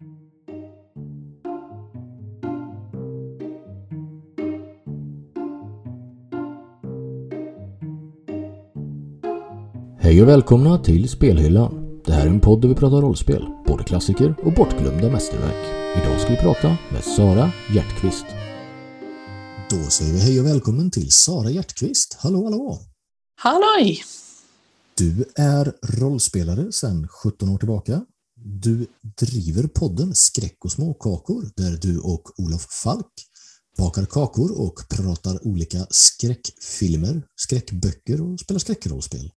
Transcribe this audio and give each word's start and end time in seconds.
Hej 0.00 0.08
och 10.22 10.28
välkomna 10.28 10.78
till 10.78 11.08
Spelhyllan. 11.08 12.00
Det 12.04 12.12
här 12.12 12.26
är 12.26 12.30
en 12.30 12.40
podd 12.40 12.62
där 12.62 12.68
vi 12.68 12.74
pratar 12.74 13.00
rollspel, 13.00 13.46
både 13.66 13.84
klassiker 13.84 14.34
och 14.42 14.52
bortglömda 14.52 15.10
mästerverk. 15.10 15.66
Idag 16.02 16.20
ska 16.20 16.30
vi 16.30 16.36
prata 16.36 16.76
med 16.92 17.04
Sara 17.04 17.52
Hjertqvist. 17.74 18.26
Då 19.70 19.76
säger 19.76 20.12
vi 20.12 20.20
hej 20.20 20.40
och 20.40 20.46
välkommen 20.46 20.90
till 20.90 21.12
Sara 21.12 21.50
Hjertqvist. 21.50 22.16
Hallå, 22.20 22.44
hallå! 22.44 22.78
Halloj! 23.36 24.02
Du 24.94 25.24
är 25.36 25.72
rollspelare 26.00 26.72
sedan 26.72 27.08
17 27.08 27.48
år 27.48 27.58
tillbaka. 27.58 28.04
Du 28.48 28.86
driver 29.18 29.66
podden 29.66 30.14
Skräck 30.14 30.64
och 30.64 30.72
småkakor 30.72 31.50
där 31.56 31.76
du 31.76 31.98
och 31.98 32.40
Olof 32.40 32.66
Falk 32.70 33.12
bakar 33.76 34.06
kakor 34.06 34.60
och 34.60 34.88
pratar 34.88 35.46
olika 35.46 35.86
skräckfilmer, 35.90 37.22
skräckböcker 37.36 38.20
och 38.20 38.40
spelar 38.40 38.58
skräckrollspel. 38.58 39.32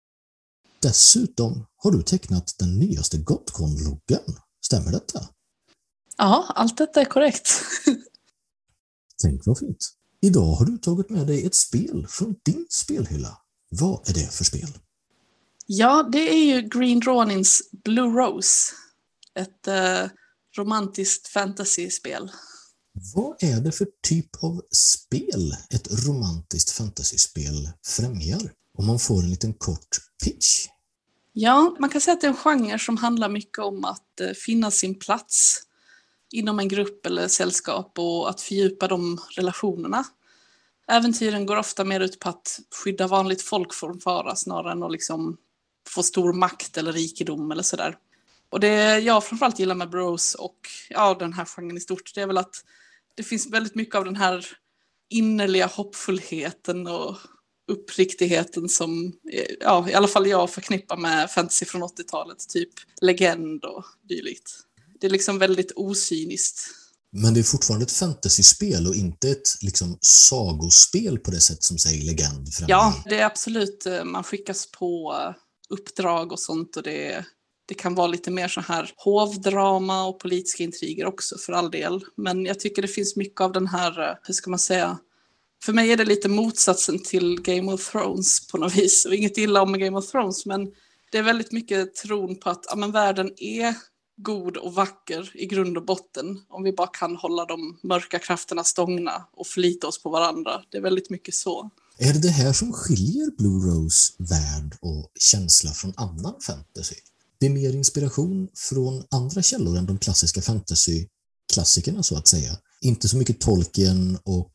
Dessutom 0.83 1.67
har 1.77 1.91
du 1.91 2.03
tecknat 2.03 2.55
den 2.59 2.79
nyaste 2.79 3.19
Gotcon-loggan. 3.19 4.37
Stämmer 4.67 4.93
detta? 4.93 5.29
Ja, 6.17 6.47
allt 6.49 6.79
detta 6.79 7.01
är 7.01 7.05
korrekt. 7.05 7.49
Tänk 9.23 9.47
vad 9.47 9.59
fint. 9.59 9.89
Idag 10.21 10.55
har 10.55 10.67
du 10.67 10.79
tagit 10.79 11.11
med 11.11 11.27
dig 11.27 11.47
ett 11.47 11.55
spel 11.55 12.07
från 12.09 12.35
din 12.45 12.67
spelhylla. 12.71 13.39
Vad 13.71 14.09
är 14.09 14.15
det 14.15 14.33
för 14.33 14.45
spel? 14.45 14.79
Ja, 15.67 16.09
det 16.13 16.29
är 16.29 16.45
ju 16.45 16.69
Green 16.69 17.03
Ronins 17.03 17.63
Blue 17.85 18.11
Rose. 18.11 18.73
Ett 19.37 19.69
eh, 19.69 20.11
romantiskt 20.57 21.29
fantasyspel. 21.29 22.31
Vad 23.15 23.43
är 23.43 23.61
det 23.61 23.73
för 23.73 23.87
typ 24.09 24.43
av 24.43 24.63
spel 24.71 25.57
ett 25.71 26.07
romantiskt 26.07 26.71
fantasyspel 26.71 27.71
främjar? 27.87 28.53
Om 28.79 28.87
man 28.87 28.99
får 28.99 29.19
en 29.19 29.31
liten 29.31 29.55
kort 29.55 29.97
pitch. 30.25 30.67
Ja, 31.33 31.77
man 31.81 31.91
kan 31.91 32.01
säga 32.01 32.13
att 32.15 32.21
det 32.21 32.27
är 32.27 32.31
en 32.31 32.37
genre 32.37 32.79
som 32.79 32.97
handlar 32.97 33.29
mycket 33.29 33.59
om 33.59 33.85
att 33.85 34.21
eh, 34.21 34.31
finna 34.31 34.71
sin 34.71 34.99
plats 34.99 35.63
inom 36.33 36.59
en 36.59 36.69
grupp 36.69 37.07
eller 37.07 37.29
sällskap 37.29 37.99
och 37.99 38.31
att 38.31 38.41
fördjupa 38.41 38.89
de 38.89 39.21
relationerna. 39.37 40.05
Äventyren 40.89 41.47
går 41.47 41.57
ofta 41.57 41.85
mer 41.85 42.01
ut 42.01 42.21
på 42.21 42.29
att 42.29 42.61
skydda 42.85 43.07
vanligt 43.07 43.43
folk 43.43 43.75
från 43.75 44.01
fara 44.01 44.37
snarare 44.37 44.73
än 44.73 44.83
att 44.83 44.93
liksom 44.93 45.37
få 45.89 46.03
stor 46.03 46.33
makt 46.33 46.77
eller 46.77 46.93
rikedom 46.93 47.53
eller 47.53 47.63
sådär. 47.63 47.97
Och 48.51 48.61
det 48.61 48.99
jag 48.99 49.25
framförallt 49.25 49.59
gillar 49.59 49.75
med 49.75 49.91
Bros 49.91 50.35
och 50.35 50.59
ja, 50.91 51.17
den 51.19 51.33
här 51.33 51.45
genren 51.45 51.77
i 51.77 51.81
stort, 51.81 52.15
det 52.15 52.21
är 52.21 52.27
väl 52.27 52.39
att 52.39 52.65
det 53.15 53.23
finns 53.23 53.47
väldigt 53.47 53.75
mycket 53.75 53.95
av 53.95 54.05
den 54.05 54.17
här 54.17 54.47
innerliga 55.11 55.67
hoppfullheten 55.67 56.87
och 56.87 57.17
uppriktigheten 57.73 58.69
som 58.69 59.13
ja, 59.61 59.89
i 59.89 59.95
alla 59.95 60.09
fall 60.09 60.27
jag 60.27 60.51
förknippar 60.51 60.97
med 60.97 61.31
fantasy 61.31 61.67
från 61.67 61.83
80-talet, 61.83 62.49
typ 62.49 62.71
legend 63.01 63.65
och 63.65 63.85
dylikt. 64.09 64.51
Det 65.01 65.07
är 65.07 65.11
liksom 65.11 65.39
väldigt 65.39 65.73
osyniskt. 65.77 66.71
Men 67.13 67.35
det 67.35 67.41
är 67.41 67.45
fortfarande 67.45 67.85
ett 67.85 67.93
fantasyspel 67.93 68.87
och 68.87 68.95
inte 68.95 69.31
ett 69.31 69.49
liksom, 69.63 69.99
sagospel 70.01 71.19
på 71.19 71.31
det 71.31 71.41
sätt 71.41 71.63
som 71.65 71.79
säger 71.79 72.05
legend. 72.05 72.55
Framöver. 72.55 72.73
Ja, 72.73 73.03
det 73.05 73.19
är 73.19 73.27
absolut. 73.27 73.87
eh, 73.87 74.05
Man 74.05 74.25
skickas 74.25 74.71
på 74.71 75.17
eh, 75.21 75.35
uppdrag 75.69 76.33
och 76.33 76.41
sånt 76.41 76.77
och 76.77 76.83
det, 76.83 77.25
det 77.67 77.75
kan 77.75 77.95
vara 77.95 78.07
lite 78.07 78.31
mer 78.31 78.49
så 78.49 78.61
här 78.61 78.93
hovdrama 78.97 80.07
och 80.07 80.21
politiska 80.21 80.63
intriger 80.63 81.07
också 81.07 81.39
för 81.39 81.53
all 81.53 81.71
del. 81.71 82.05
Men 82.17 82.45
jag 82.45 82.61
tycker 82.61 82.83
det 82.83 82.89
finns 82.89 83.17
mycket 83.17 83.41
av 83.41 83.53
den 83.53 83.67
här, 83.67 84.11
eh, 84.11 84.17
hur 84.23 84.35
ska 84.35 84.51
man 84.51 84.59
säga, 84.59 84.99
för 85.65 85.73
mig 85.73 85.93
är 85.93 85.97
det 85.97 86.05
lite 86.05 86.29
motsatsen 86.29 86.99
till 87.03 87.41
Game 87.43 87.73
of 87.73 87.91
Thrones 87.91 88.49
på 88.49 88.59
något 88.59 88.75
vis. 88.77 89.05
Och 89.05 89.15
inget 89.15 89.39
illa 89.39 89.63
om 89.63 89.79
Game 89.79 89.99
of 89.99 90.11
Thrones, 90.11 90.47
men 90.47 90.73
det 91.13 91.19
är 91.19 91.23
väldigt 91.23 91.53
mycket 91.53 91.95
tron 91.95 92.37
på 92.37 92.51
att 92.51 92.65
ja, 92.69 92.77
men 92.77 92.93
världen 92.93 93.31
är 93.37 93.75
god 94.17 94.57
och 94.57 94.75
vacker 94.75 95.31
i 95.35 95.47
grund 95.47 95.77
och 95.77 95.85
botten. 95.85 96.41
Om 96.49 96.63
vi 96.63 96.73
bara 96.73 96.87
kan 96.87 97.17
hålla 97.17 97.45
de 97.45 97.79
mörka 97.83 98.19
krafterna 98.19 98.65
stångna 98.65 99.29
och 99.33 99.47
förlita 99.47 99.87
oss 99.87 100.03
på 100.03 100.11
varandra. 100.11 100.63
Det 100.71 100.79
är 100.79 100.83
väldigt 100.83 101.11
mycket 101.11 101.35
så. 101.35 101.71
Är 101.99 102.13
det 102.13 102.19
det 102.19 102.29
här 102.29 102.53
som 102.53 102.73
skiljer 102.73 103.31
Blue 103.39 103.67
Rose 103.67 104.13
värld 104.19 104.77
och 104.81 105.13
känsla 105.19 105.71
från 105.71 105.93
annan 105.97 106.35
fantasy? 106.41 106.97
Det 107.39 107.47
är 107.47 107.51
mer 107.51 107.73
inspiration 107.73 108.49
från 108.55 109.05
andra 109.11 109.43
källor 109.43 109.77
än 109.79 109.87
de 109.87 109.99
klassiska 109.99 110.41
fantasy-klassikerna 110.41 112.03
så 112.03 112.17
att 112.17 112.29
säga. 112.29 112.57
Inte 112.81 113.09
så 113.09 113.17
mycket 113.17 113.41
Tolkien 113.41 114.19
och 114.25 114.53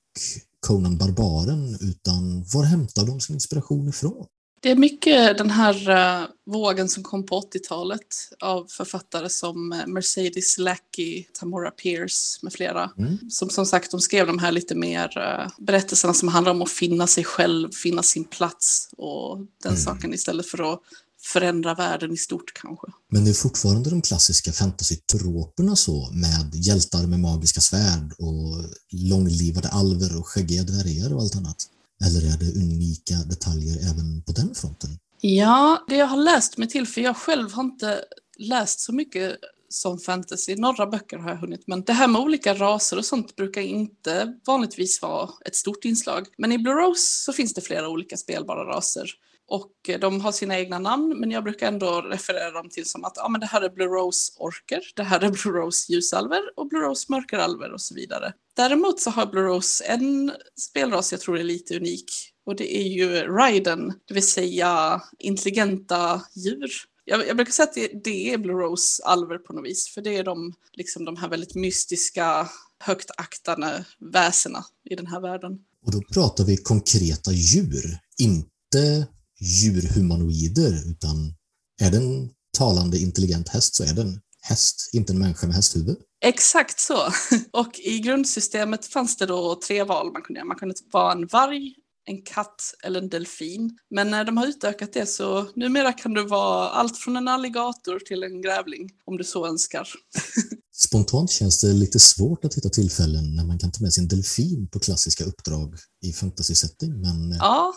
Conan 0.60 0.98
Barbaren, 0.98 1.78
utan 1.82 2.44
var 2.54 2.64
hämtar 2.64 3.06
de 3.06 3.20
sin 3.20 3.36
inspiration 3.36 3.90
ifrån? 3.90 4.26
Det 4.64 4.72
är 4.72 4.76
mycket 4.76 5.38
den 5.38 5.50
här 5.50 5.90
uh, 5.90 6.28
vågen 6.46 6.90
som 6.90 7.04
kom 7.04 7.26
på 7.26 7.42
80-talet 7.42 8.00
av 8.40 8.68
författare 8.70 9.30
som 9.30 9.72
uh, 9.72 9.88
Mercedes 9.88 10.58
Lackey, 10.58 11.26
Tamora 11.34 11.72
Pierce 11.72 12.40
med 12.42 12.54
flera. 12.54 12.92
Mm. 12.98 13.18
Som 13.30 13.50
som 13.50 13.66
sagt, 13.66 13.92
de 13.92 14.00
skrev 14.00 14.28
de 14.28 14.40
här 14.40 14.52
lite 14.52 14.76
mer 14.76 15.18
uh, 15.18 15.52
berättelserna 15.60 16.14
som 16.14 16.28
handlar 16.28 16.52
om 16.52 16.62
att 16.62 16.72
finna 16.72 17.08
sig 17.08 17.24
själv, 17.24 17.72
finna 17.72 18.04
sin 18.04 18.24
plats 18.24 18.90
och 18.98 19.38
den 19.38 19.72
Mm. 19.72 19.78
saken 19.78 20.14
istället 20.14 20.46
för 20.46 20.74
att 20.74 20.82
förändra 21.22 21.74
världen 21.74 22.12
i 22.12 22.18
stort 22.18 22.54
kanske. 22.54 22.88
Men 23.12 23.24
det 23.24 23.30
är 23.30 23.34
fortfarande 23.34 23.90
de 23.90 24.02
klassiska 24.02 24.52
fantasy-troperna 24.52 25.76
så, 25.76 26.10
med 26.12 26.56
hjältar 26.56 27.08
med 27.08 27.20
magiska 27.20 27.62
svärd 27.62 28.14
och 28.18 28.66
långlivade 28.92 29.70
alver 29.70 30.20
och 30.20 30.28
skäggiga 30.28 30.64
dvärgar 30.64 31.14
och 31.14 31.22
allt 31.22 31.36
annat. 31.36 31.58
Eller 32.06 32.34
är 32.34 32.38
det 32.38 32.60
unika 32.60 33.16
detaljer 33.16 33.78
även 33.92 34.22
på 34.22 34.32
den 34.32 34.56
fronten? 34.56 34.90
Ja, 35.22 35.86
det 35.88 35.96
jag 35.96 36.08
har 36.08 36.18
läst 36.18 36.58
mig 36.58 36.68
till, 36.68 36.88
för 36.88 37.02
jag 37.02 37.18
själv 37.18 37.52
har 37.52 37.64
inte 37.64 38.00
läst 38.38 38.80
så 38.80 38.94
mycket 38.94 39.38
som 39.70 40.00
fantasy. 40.00 40.56
Några 40.56 40.88
böcker 40.88 41.18
har 41.18 41.30
jag 41.30 41.38
hunnit, 41.38 41.64
men 41.68 41.84
det 41.84 41.94
här 41.94 42.08
med 42.08 42.22
olika 42.22 42.54
raser 42.54 42.98
och 42.98 43.06
sånt 43.06 43.36
brukar 43.36 43.62
inte 43.62 44.34
vanligtvis 44.48 45.02
vara 45.02 45.30
ett 45.46 45.56
stort 45.56 45.86
inslag. 45.86 46.28
Men 46.38 46.52
i 46.52 46.58
Blue 46.58 46.74
Rose 46.74 47.24
så 47.24 47.34
finns 47.34 47.54
det 47.54 47.62
flera 47.62 47.90
olika 47.90 48.18
spelbara 48.18 48.78
raser. 48.78 49.12
Och 49.48 49.72
eh, 49.88 50.00
de 50.00 50.22
har 50.22 50.32
sina 50.32 50.60
egna 50.60 50.80
namn, 50.80 51.20
men 51.20 51.32
jag 51.32 51.44
brukar 51.44 51.68
ändå 51.68 52.02
referera 52.02 52.52
dem 52.52 52.70
till 52.70 52.86
som 52.86 53.06
att 53.06 53.14
ja, 53.16 53.30
men 53.30 53.42
det 53.42 53.48
här 53.48 53.62
är 53.62 53.70
Blue 53.70 53.88
Rose 53.88 54.32
orker, 54.38 54.82
det 54.96 55.04
här 55.04 55.20
är 55.20 55.30
Blue 55.44 55.62
Rose 55.62 55.94
ljusalver 55.94 56.42
och 56.56 56.68
Blue 56.68 56.82
Rose 56.82 57.06
mörkeralver 57.10 57.74
och 57.74 57.82
så 57.82 57.96
vidare. 57.96 58.34
Däremot 58.56 59.00
så 59.00 59.10
har 59.10 59.26
Blue 59.26 59.44
Rose 59.44 59.84
en 59.84 60.32
spelras 60.60 61.12
jag 61.12 61.22
tror 61.22 61.38
är 61.38 61.44
lite 61.44 61.78
unik 61.78 62.32
och 62.46 62.56
det 62.56 62.78
är 62.78 62.88
ju 62.88 63.10
Raiden, 63.24 63.94
det 64.06 64.14
vill 64.14 64.28
säga 64.28 65.02
intelligenta 65.20 66.22
djur. 66.36 66.72
Jag, 67.06 67.28
jag 67.28 67.36
brukar 67.36 67.52
säga 67.52 67.68
att 67.68 67.74
det, 67.74 68.04
det 68.04 68.34
är 68.34 68.38
Blue 68.38 68.56
Rose 68.56 69.04
alver 69.04 69.38
på 69.38 69.54
något 69.54 69.66
vis, 69.66 69.94
för 69.94 70.02
det 70.02 70.18
är 70.18 70.24
de, 70.24 70.54
liksom 70.74 71.06
de 71.06 71.18
här 71.18 71.30
väldigt 71.30 71.56
mystiska, 71.56 72.50
högt 72.80 73.12
aktande 73.18 73.86
väsena 74.00 74.66
i 74.90 74.96
den 74.96 75.08
här 75.08 75.22
världen. 75.22 75.60
Och 75.86 75.92
då 75.92 76.02
pratar 76.14 76.44
vi 76.44 76.58
konkreta 76.58 77.32
djur, 77.32 78.00
inte 78.18 79.08
djurhumanoider, 79.42 80.90
utan 80.90 81.34
är 81.82 81.92
det 81.92 81.98
en 81.98 82.30
talande 82.58 82.98
intelligent 82.98 83.50
häst 83.50 83.76
så 83.76 83.84
är 83.84 83.94
det 83.94 84.02
en 84.02 84.20
häst, 84.42 84.90
inte 84.94 85.14
en 85.14 85.20
människa 85.20 85.48
med 85.48 85.56
hästhuvud. 85.56 85.98
Exakt 86.26 86.80
så. 86.80 86.98
Och 87.52 87.80
i 87.80 88.00
grundsystemet 88.00 88.86
fanns 88.86 89.18
det 89.18 89.26
då 89.26 89.56
tre 89.68 89.84
val 89.84 90.12
man 90.12 90.22
kunde 90.22 90.40
göra. 90.40 90.48
Man 90.48 90.58
kunde 90.58 90.76
vara 90.92 91.12
en 91.12 91.28
varg, 91.28 91.74
en 92.06 92.22
katt 92.22 92.74
eller 92.84 93.02
en 93.02 93.10
delfin. 93.10 93.78
Men 93.90 94.12
när 94.12 94.26
de 94.26 94.38
har 94.38 94.48
utökat 94.48 94.94
det 94.94 95.06
så 95.06 95.48
numera 95.56 95.94
kan 95.94 96.14
du 96.14 96.28
vara 96.28 96.70
allt 96.70 96.98
från 96.98 97.18
en 97.18 97.28
alligator 97.28 98.00
till 98.00 98.24
en 98.24 98.42
grävling 98.42 98.90
om 99.06 99.18
du 99.18 99.24
så 99.24 99.48
önskar. 99.48 99.90
Spontant 100.74 101.32
känns 101.32 101.62
det 101.62 101.74
lite 101.74 102.00
svårt 102.00 102.46
att 102.46 102.54
hitta 102.54 102.70
tillfällen 102.70 103.36
när 103.36 103.46
man 103.46 103.60
kan 103.60 103.72
ta 103.72 103.82
med 103.82 103.94
sin 103.94 104.08
delfin 104.08 104.68
på 104.72 104.80
klassiska 104.80 105.24
uppdrag 105.24 105.76
i 106.02 106.12
fantasy-setting, 106.14 107.02
men 107.02 107.32
eh, 107.32 107.38
Ja, 107.40 107.74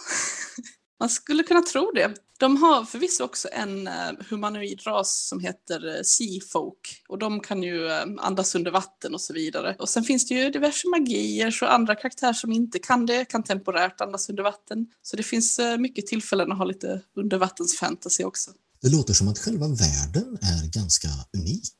man 1.00 1.08
skulle 1.08 1.42
kunna 1.42 1.62
tro 1.62 1.90
det. 1.94 2.14
De 2.38 2.56
har 2.56 2.84
förvisso 2.84 3.24
också 3.24 3.48
en 3.52 3.86
eh, 3.86 4.12
humanoid 4.30 4.86
ras 4.86 5.26
som 5.28 5.40
heter 5.40 5.86
eh, 5.86 6.02
Seafolk. 6.02 6.06
Sea 6.06 6.40
Folk 6.52 7.02
och 7.08 7.18
de 7.18 7.40
kan 7.40 7.62
ju 7.62 7.86
eh, 7.86 8.04
andas 8.18 8.54
under 8.54 8.70
vatten 8.70 9.14
och 9.14 9.20
så 9.20 9.32
vidare. 9.32 9.76
Och 9.78 9.88
sen 9.88 10.04
finns 10.04 10.28
det 10.28 10.34
ju 10.34 10.50
diverse 10.50 10.88
magier 10.88 11.50
så 11.50 11.66
andra 11.66 11.94
karaktärer 11.94 12.32
som 12.32 12.52
inte 12.52 12.78
kan 12.78 13.06
det 13.06 13.24
kan 13.24 13.42
temporärt 13.42 14.00
andas 14.00 14.28
under 14.28 14.42
vatten. 14.42 14.86
Så 15.02 15.16
det 15.16 15.22
finns 15.22 15.60
mycket 15.78 16.06
tillfällen 16.06 16.52
att 16.52 16.58
ha 16.58 16.64
lite 16.64 17.00
undervattensfantasy 17.16 18.24
också. 18.24 18.50
det 18.82 18.88
låter 18.88 19.14
som 19.14 19.28
att 19.28 19.38
själva 19.38 19.68
världen 19.68 20.38
är 20.42 20.70
ganska 20.70 21.08
unik 21.36 21.78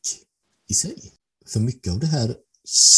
i 0.71 0.75
sig. 0.75 1.13
För 1.47 1.61
mycket 1.61 1.93
av 1.93 1.99
det 1.99 2.07
här 2.07 2.35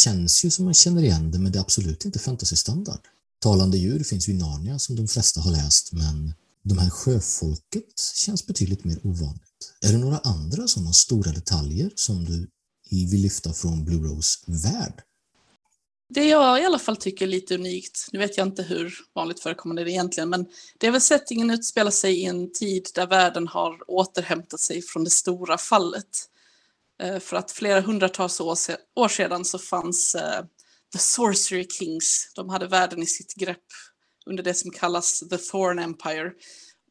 känns 0.03 0.45
ju 0.45 0.51
som 0.51 0.65
man 0.65 0.73
känner 0.73 1.03
igen 1.03 1.31
det, 1.31 1.39
men 1.39 1.51
det 1.51 1.59
är 1.59 1.61
absolut 1.61 2.05
inte 2.05 2.19
fantasystandard. 2.19 3.07
Talande 3.39 3.77
djur 3.77 4.03
finns 4.03 4.29
ju 4.29 4.33
i 4.33 4.37
Narnia 4.37 4.79
som 4.79 4.95
de 4.95 5.07
flesta 5.07 5.41
har 5.41 5.51
läst, 5.51 5.93
men 5.93 6.33
de 6.63 6.77
här 6.77 6.89
sjöfolket 6.89 7.99
känns 8.15 8.47
betydligt 8.47 8.83
mer 8.83 8.99
ovanligt. 9.03 9.73
Är 9.85 9.91
det 9.91 9.97
några 9.97 10.17
andra 10.17 10.67
sådana 10.67 10.93
stora 10.93 11.31
detaljer 11.31 11.91
som 11.95 12.25
du 12.25 12.49
vill 12.89 13.21
lyfta 13.21 13.53
från 13.53 13.85
Blue 13.85 14.07
Rose 14.07 14.39
värld? 14.47 15.01
Det 16.09 16.23
jag 16.23 16.61
i 16.61 16.65
alla 16.65 16.79
fall 16.79 16.97
tycker 16.97 17.25
är 17.25 17.29
lite 17.29 17.55
unikt, 17.55 18.07
nu 18.11 18.19
vet 18.19 18.37
jag 18.37 18.47
inte 18.47 18.63
hur 18.63 18.93
vanligt 19.15 19.39
förekommande 19.39 19.83
det 19.83 19.89
är 19.89 19.93
egentligen, 19.93 20.29
men 20.29 20.45
det 20.77 20.87
är 20.87 20.91
väl 20.91 21.01
settingen 21.01 21.49
utspelar 21.49 21.91
sig 21.91 22.21
i 22.21 22.25
en 22.25 22.51
tid 22.51 22.87
där 22.95 23.07
världen 23.07 23.47
har 23.47 23.79
återhämtat 23.87 24.59
sig 24.59 24.81
från 24.81 25.03
det 25.03 25.09
stora 25.09 25.57
fallet. 25.57 26.29
Eh, 27.03 27.19
för 27.19 27.37
att 27.37 27.51
flera 27.51 27.81
hundratals 27.81 28.39
år 28.95 29.07
sedan 29.07 29.45
så 29.45 29.59
fanns 29.59 30.15
eh, 30.15 30.45
The 30.93 30.99
Sorcery 30.99 31.67
Kings, 31.69 32.31
de 32.35 32.49
hade 32.49 32.67
världen 32.67 33.03
i 33.03 33.05
sitt 33.05 33.33
grepp 33.33 33.65
under 34.25 34.43
det 34.43 34.53
som 34.53 34.71
kallas 34.71 35.19
The 35.19 35.37
Thorn 35.37 35.79
Empire. 35.79 36.31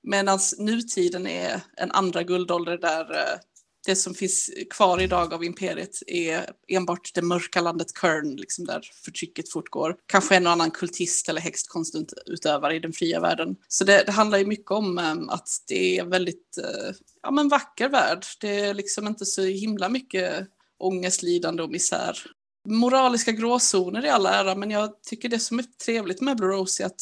Medan 0.03 0.39
nutiden 0.59 1.27
är 1.27 1.61
en 1.77 1.91
andra 1.91 2.23
guldålder 2.23 2.79
där 2.79 3.13
eh, 3.13 3.39
det 3.87 3.97
som 3.97 4.15
finns 4.15 4.51
kvar 4.71 5.01
idag 5.01 5.35
av 5.35 5.45
imperiet 5.45 6.03
är 6.07 6.51
enbart 6.69 7.15
det 7.15 7.23
mörka 7.23 7.61
landet 7.61 7.87
Kern, 8.01 8.37
liksom 8.37 8.65
där 8.65 8.81
förtrycket 9.05 9.53
fortgår. 9.53 9.97
Kanske 10.07 10.37
en 10.37 10.47
och 10.47 10.53
annan 10.53 10.71
kultist 10.71 11.29
eller 11.29 11.41
häxkonstutövare 11.41 12.77
i 12.77 12.79
den 12.79 12.93
fria 12.93 13.21
världen. 13.21 13.57
Så 13.69 13.85
det, 13.85 14.03
det 14.07 14.13
handlar 14.13 14.39
ju 14.39 14.47
mycket 14.47 14.71
om 14.71 14.99
ehm, 14.99 15.29
att 15.29 15.49
det 15.69 15.99
är 15.99 16.03
en 16.03 16.11
väldigt 16.11 16.59
eh, 16.59 16.95
ja, 17.23 17.31
men 17.31 17.49
vacker 17.49 17.89
värld. 17.89 18.25
Det 18.41 18.61
är 18.61 18.75
liksom 18.75 19.07
inte 19.07 19.27
så 19.27 19.43
himla 19.43 19.89
mycket 19.89 20.49
ångest, 20.79 21.23
lidande 21.23 21.63
och 21.63 21.71
misär. 21.71 22.19
Moraliska 22.67 23.33
gråzoner 23.33 24.05
i 24.05 24.09
all 24.09 24.27
ära, 24.27 24.55
men 24.55 24.71
jag 24.71 25.03
tycker 25.03 25.29
det 25.29 25.39
som 25.39 25.59
är 25.59 25.65
trevligt 25.85 26.21
med 26.21 26.37
Blue 26.37 26.51
Rose 26.51 26.83
är 26.83 26.87
att 26.87 27.01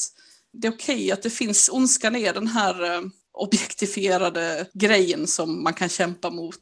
det 0.52 0.66
är 0.66 0.72
okej 0.72 0.94
okay 0.94 1.11
att 1.11 1.22
det 1.22 1.31
finns, 1.31 1.70
ondskan 1.72 2.16
är 2.16 2.32
den 2.32 2.46
här 2.46 2.94
eh, 2.94 3.00
objektifierade 3.32 4.66
grejen 4.72 5.26
som 5.26 5.62
man 5.62 5.75
kan 5.75 5.88
kämpa 5.88 6.31
mot 6.31 6.61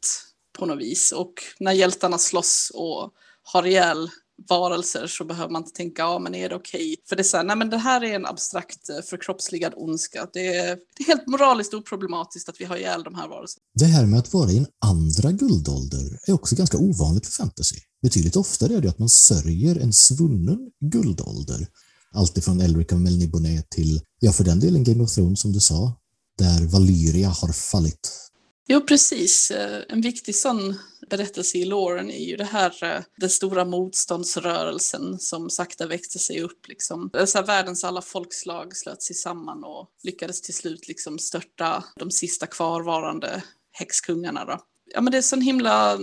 på 0.58 0.66
något 0.66 0.78
vis. 0.78 1.12
Och 1.12 1.34
när 1.58 1.72
hjältarna 1.72 2.18
slåss 2.18 2.72
och 2.74 3.14
har 3.42 3.66
ihjäl 3.66 4.10
varelser 4.48 5.06
så 5.06 5.24
behöver 5.24 5.52
man 5.52 5.62
inte 5.62 5.76
tänka, 5.76 6.02
ja 6.02 6.18
men 6.18 6.34
är 6.34 6.48
det 6.48 6.54
okej? 6.54 6.92
Okay? 6.92 6.96
För 7.08 7.16
det 7.16 7.22
är 7.22 7.24
så 7.24 7.36
här, 7.36 7.44
nej 7.44 7.56
men 7.56 7.70
det 7.70 7.76
här 7.76 8.04
är 8.04 8.14
en 8.14 8.26
abstrakt 8.26 8.88
eh, 8.88 8.96
förkroppsligad 9.10 9.72
ondska. 9.76 10.28
Det 10.32 10.56
är, 10.56 10.76
det 10.96 11.02
är 11.02 11.06
helt 11.06 11.26
moraliskt 11.26 11.74
oproblematiskt 11.74 12.48
att 12.48 12.60
vi 12.60 12.64
har 12.64 12.76
ihjäl 12.76 13.02
de 13.02 13.14
här 13.14 13.28
varelserna. 13.28 13.62
Det 13.74 13.84
här 13.84 14.06
med 14.06 14.18
att 14.18 14.32
vara 14.32 14.50
i 14.50 14.58
en 14.58 14.66
andra 14.84 15.32
guldålder 15.32 16.18
är 16.26 16.32
också 16.32 16.56
ganska 16.56 16.78
ovanligt 16.78 17.26
för 17.26 17.32
fantasy. 17.32 17.76
Betydligt 18.02 18.36
oftare 18.36 18.74
är 18.74 18.80
det 18.80 18.88
att 18.88 18.98
man 18.98 19.08
sörjer 19.08 19.76
en 19.76 19.92
svunnen 19.92 20.58
guldålder. 20.80 21.66
Alltifrån 22.14 22.60
Elric 22.60 22.92
av 22.92 23.30
Bonnet 23.30 23.70
till, 23.70 24.00
ja 24.20 24.32
för 24.32 24.44
den 24.44 24.60
delen 24.60 24.84
Game 24.84 25.02
of 25.04 25.14
Thrones 25.14 25.40
som 25.40 25.52
du 25.52 25.60
sa, 25.60 25.92
där 26.38 26.66
Valyria 26.66 27.28
har 27.28 27.52
fallit. 27.52 28.31
Jo, 28.68 28.80
precis. 28.80 29.50
Eh, 29.50 29.82
en 29.88 30.00
viktig 30.00 30.36
sån 30.36 30.78
berättelse 31.10 31.58
i 31.58 31.64
låren 31.64 32.10
är 32.10 32.24
ju 32.24 32.36
det 32.36 32.44
här, 32.44 32.84
eh, 32.84 33.02
den 33.16 33.30
stora 33.30 33.64
motståndsrörelsen 33.64 35.18
som 35.18 35.50
sakta 35.50 35.86
växte 35.86 36.18
sig 36.18 36.42
upp. 36.42 36.68
Liksom. 36.68 37.10
Så 37.26 37.38
här, 37.38 37.46
världens 37.46 37.84
alla 37.84 38.02
folkslag 38.02 38.76
slöt 38.76 39.02
sig 39.02 39.16
samman 39.16 39.64
och 39.64 39.90
lyckades 40.02 40.42
till 40.42 40.54
slut 40.54 40.88
liksom 40.88 41.18
störta 41.18 41.84
de 41.96 42.10
sista 42.10 42.46
kvarvarande 42.46 43.42
häxkungarna. 43.72 44.44
Då. 44.44 44.60
Ja, 44.94 45.00
men 45.00 45.10
det 45.10 45.18
är 45.18 45.22
sån 45.22 45.40
himla 45.40 45.98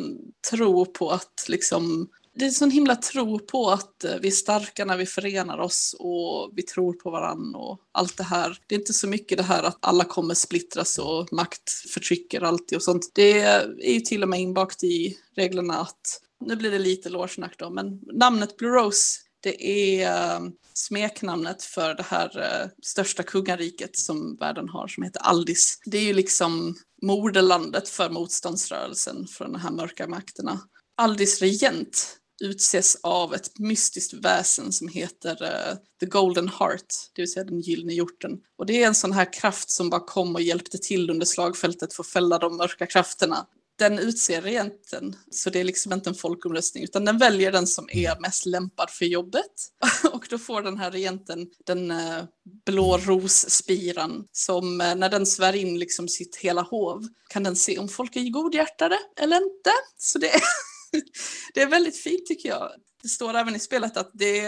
tro 0.50 0.86
på 0.86 1.10
att 1.10 1.46
liksom 1.48 2.10
det 2.40 2.46
är 2.46 2.48
en 2.48 2.54
sån 2.54 2.72
himla 2.72 2.96
tro 2.96 3.40
på 3.40 3.70
att 3.70 4.04
eh, 4.04 4.16
vi 4.22 4.28
är 4.28 4.32
starka 4.32 4.86
när 4.86 4.98
vi 4.98 5.06
förenar 5.06 5.58
oss 5.58 5.96
och 6.00 6.52
vi 6.56 6.62
tror 6.62 6.94
på 6.94 7.12
varandra 7.12 7.60
och 7.60 7.80
allt 7.92 8.18
det 8.18 8.24
här. 8.24 8.58
Det 8.68 8.76
är 8.76 8.80
inte 8.80 8.94
så 8.94 9.08
mycket 9.08 9.38
det 9.38 9.44
här 9.44 9.64
att 9.64 9.78
alla 9.80 10.04
kommer 10.04 10.34
splittras 10.34 10.98
och 10.98 11.34
makt 11.34 11.72
förtrycker 11.94 12.42
alltid 12.42 12.76
och 12.76 12.84
sånt. 12.84 13.12
Det 13.14 13.40
är 13.40 13.92
ju 13.94 14.00
till 14.00 14.24
och 14.24 14.30
med 14.30 14.40
inbakt 14.40 14.84
i 14.84 15.18
reglerna 15.36 15.80
att, 15.80 16.22
nu 16.46 16.56
blir 16.56 16.72
det 16.72 16.80
lite 16.80 17.10
lårsnack 17.10 17.56
då, 17.58 17.70
men 17.70 18.00
namnet 18.14 18.58
Blue 18.58 18.72
Rose 18.72 19.20
det 19.42 19.68
är 20.02 20.36
eh, 20.36 20.40
smeknamnet 20.74 21.64
för 21.64 21.96
det 21.96 22.04
här 22.04 22.40
eh, 22.40 22.70
största 22.84 23.24
kungariket 23.24 23.98
som 23.98 24.38
världen 24.40 24.70
har 24.70 24.88
som 24.88 25.04
heter 25.04 25.22
Aldis. 25.22 25.80
Det 25.86 25.98
är 25.98 26.04
ju 26.04 26.14
liksom 26.14 26.76
moderlandet 27.02 27.90
för 27.90 28.10
motståndsrörelsen 28.10 29.28
från 29.28 29.52
de 29.52 29.62
här 29.62 29.72
mörka 29.72 30.08
makterna. 30.08 30.60
Aldis 30.98 31.42
regent 31.42 32.20
utses 32.42 32.98
av 33.04 33.34
ett 33.34 33.60
mystiskt 33.60 34.14
väsen 34.14 34.74
som 34.74 34.88
heter 34.88 35.44
uh, 35.44 35.78
The 36.00 36.06
Golden 36.06 36.50
Heart, 36.60 36.86
det 37.16 37.22
vill 37.22 37.32
säga 37.32 37.44
den 37.44 37.62
gyllene 37.62 37.94
hjorten. 37.94 38.32
Och 38.58 38.66
det 38.66 38.84
är 38.84 38.88
en 38.88 38.96
sån 38.96 39.12
här 39.12 39.34
kraft 39.34 39.72
som 39.72 39.90
bara 39.90 40.06
kom 40.06 40.36
och 40.36 40.42
hjälpte 40.42 40.78
till 40.78 41.10
under 41.10 41.26
slagfältet 41.26 41.94
för 41.94 42.04
att 42.04 42.08
fälla 42.08 42.38
de 42.38 42.58
mörka 42.58 42.86
krafterna. 42.86 43.46
Den 43.78 44.00
utser 44.00 44.42
regenten, 44.42 45.16
så 45.32 45.50
det 45.50 45.60
är 45.60 45.64
liksom 45.64 45.94
inte 45.94 46.10
en 46.10 46.16
folkomröstning, 46.16 46.84
utan 46.84 47.06
den 47.06 47.18
väljer 47.18 47.52
den 47.52 47.68
som 47.68 47.90
är 47.92 48.20
mest 48.20 48.46
lämpad 48.46 48.90
för 48.90 49.06
jobbet. 49.06 49.52
och 50.12 50.28
då 50.30 50.38
får 50.38 50.62
den 50.62 50.78
här 50.78 50.92
regenten 50.92 51.48
den 51.66 51.92
uh, 51.92 52.24
blå 52.66 52.98
rosspiran 52.98 54.26
som 54.32 54.82
uh, 54.82 54.96
när 54.96 55.10
den 55.10 55.26
svär 55.26 55.56
in 55.56 55.80
liksom 55.80 56.08
sitt 56.08 56.36
hela 56.36 56.62
hov 56.62 57.08
kan 57.30 57.44
den 57.44 57.56
se 57.56 57.78
om 57.78 57.90
folk 57.90 58.16
är 58.16 58.30
godhjärtade 58.30 58.98
eller 59.20 59.36
inte. 59.36 59.72
Så 59.98 60.20
det 60.20 60.30
är 60.30 60.42
det 61.54 61.62
är 61.62 61.68
väldigt 61.68 61.98
fint 61.98 62.26
tycker 62.26 62.50
jag. 62.50 62.72
Det 63.02 63.10
står 63.10 63.34
även 63.34 63.56
i 63.56 63.60
spelet 63.60 63.98
att 63.98 64.12
det 64.14 64.42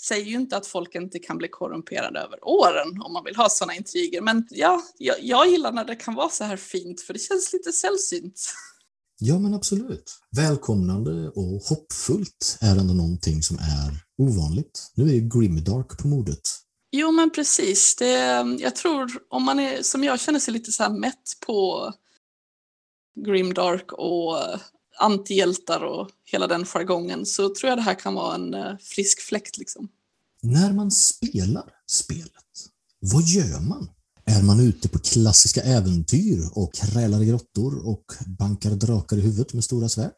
säger 0.00 0.24
ju 0.24 0.34
inte 0.34 0.56
att 0.56 0.66
folk 0.66 0.94
inte 0.94 1.18
kan 1.18 1.38
bli 1.38 1.48
korrumperade 1.48 2.20
över 2.20 2.48
åren 2.48 3.02
om 3.02 3.12
man 3.12 3.24
vill 3.24 3.36
ha 3.36 3.48
sådana 3.48 3.74
intriger. 3.74 4.20
Men 4.20 4.46
ja, 4.50 4.82
jag, 4.98 5.16
jag 5.20 5.48
gillar 5.48 5.72
när 5.72 5.84
det 5.84 5.96
kan 5.96 6.14
vara 6.14 6.28
så 6.28 6.44
här 6.44 6.56
fint 6.56 7.00
för 7.00 7.12
det 7.12 7.18
känns 7.18 7.52
lite 7.52 7.72
sällsynt. 7.72 8.40
Ja, 9.20 9.38
men 9.38 9.54
absolut. 9.54 10.18
Välkomnande 10.36 11.28
och 11.28 11.62
hoppfullt 11.62 12.58
är 12.60 12.76
ändå 12.76 12.94
någonting 12.94 13.42
som 13.42 13.56
är 13.56 14.04
ovanligt. 14.18 14.92
Nu 14.94 15.08
är 15.08 15.14
ju 15.14 15.28
Grimdark 15.28 15.98
på 15.98 16.08
modet. 16.08 16.48
Jo, 16.90 17.10
men 17.10 17.30
precis. 17.30 17.96
Det, 17.96 18.16
jag 18.58 18.76
tror 18.76 19.10
om 19.28 19.42
man 19.42 19.58
är, 19.58 19.82
som 19.82 20.04
jag 20.04 20.20
känner 20.20 20.38
sig 20.38 20.54
lite 20.54 20.72
så 20.72 20.82
här 20.82 20.90
mätt 20.90 21.36
på 21.46 21.92
Grimdark 23.26 23.92
och 23.92 24.36
antihjältar 24.98 25.84
och 25.84 26.10
hela 26.24 26.46
den 26.46 26.64
jargongen 26.64 27.26
så 27.26 27.54
tror 27.54 27.68
jag 27.68 27.78
det 27.78 27.82
här 27.82 27.94
kan 27.94 28.14
vara 28.14 28.34
en 28.34 28.54
eh, 28.54 28.76
frisk 28.80 29.20
fläkt. 29.20 29.58
Liksom. 29.58 29.88
När 30.42 30.72
man 30.72 30.90
spelar 30.90 31.64
spelet, 31.86 32.44
vad 33.00 33.22
gör 33.22 33.60
man? 33.60 33.90
Är 34.24 34.42
man 34.42 34.60
ute 34.60 34.88
på 34.88 34.98
klassiska 34.98 35.60
äventyr 35.62 36.48
och 36.52 36.74
krälar 36.74 37.22
i 37.22 37.26
grottor 37.26 37.88
och 37.88 38.04
bankar 38.38 38.70
drakar 38.70 39.16
i 39.16 39.20
huvudet 39.20 39.54
med 39.54 39.64
stora 39.64 39.88
svärd? 39.88 40.12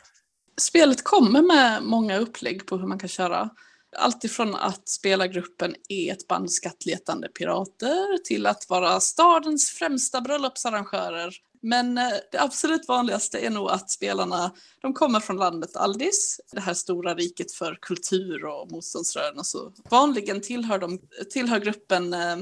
Spelet 0.60 1.04
kommer 1.04 1.42
med 1.42 1.82
många 1.82 2.18
upplägg 2.18 2.66
på 2.66 2.76
hur 2.76 2.86
man 2.86 2.98
kan 2.98 3.08
köra. 3.08 3.50
Alltifrån 3.98 4.54
att 4.54 4.88
spelargruppen 4.88 5.74
är 5.88 6.12
ett 6.12 6.28
band 6.28 6.52
skattletande 6.52 7.28
pirater 7.28 8.22
till 8.24 8.46
att 8.46 8.66
vara 8.68 9.00
stadens 9.00 9.70
främsta 9.70 10.20
bröllopsarrangörer 10.20 11.34
men 11.62 11.98
eh, 11.98 12.12
det 12.32 12.38
absolut 12.38 12.88
vanligaste 12.88 13.38
är 13.38 13.50
nog 13.50 13.70
att 13.70 13.90
spelarna 13.90 14.52
de 14.82 14.94
kommer 14.94 15.20
från 15.20 15.36
landet 15.36 15.76
Aldis, 15.76 16.40
det 16.52 16.60
här 16.60 16.74
stora 16.74 17.14
riket 17.14 17.52
för 17.52 17.78
kultur 17.82 18.44
och 18.44 18.72
motståndsrörelser. 18.72 19.72
Vanligen 19.90 20.40
tillhör, 20.40 20.78
de, 20.78 21.00
tillhör 21.30 21.58
gruppen 21.58 22.14
eh, 22.14 22.36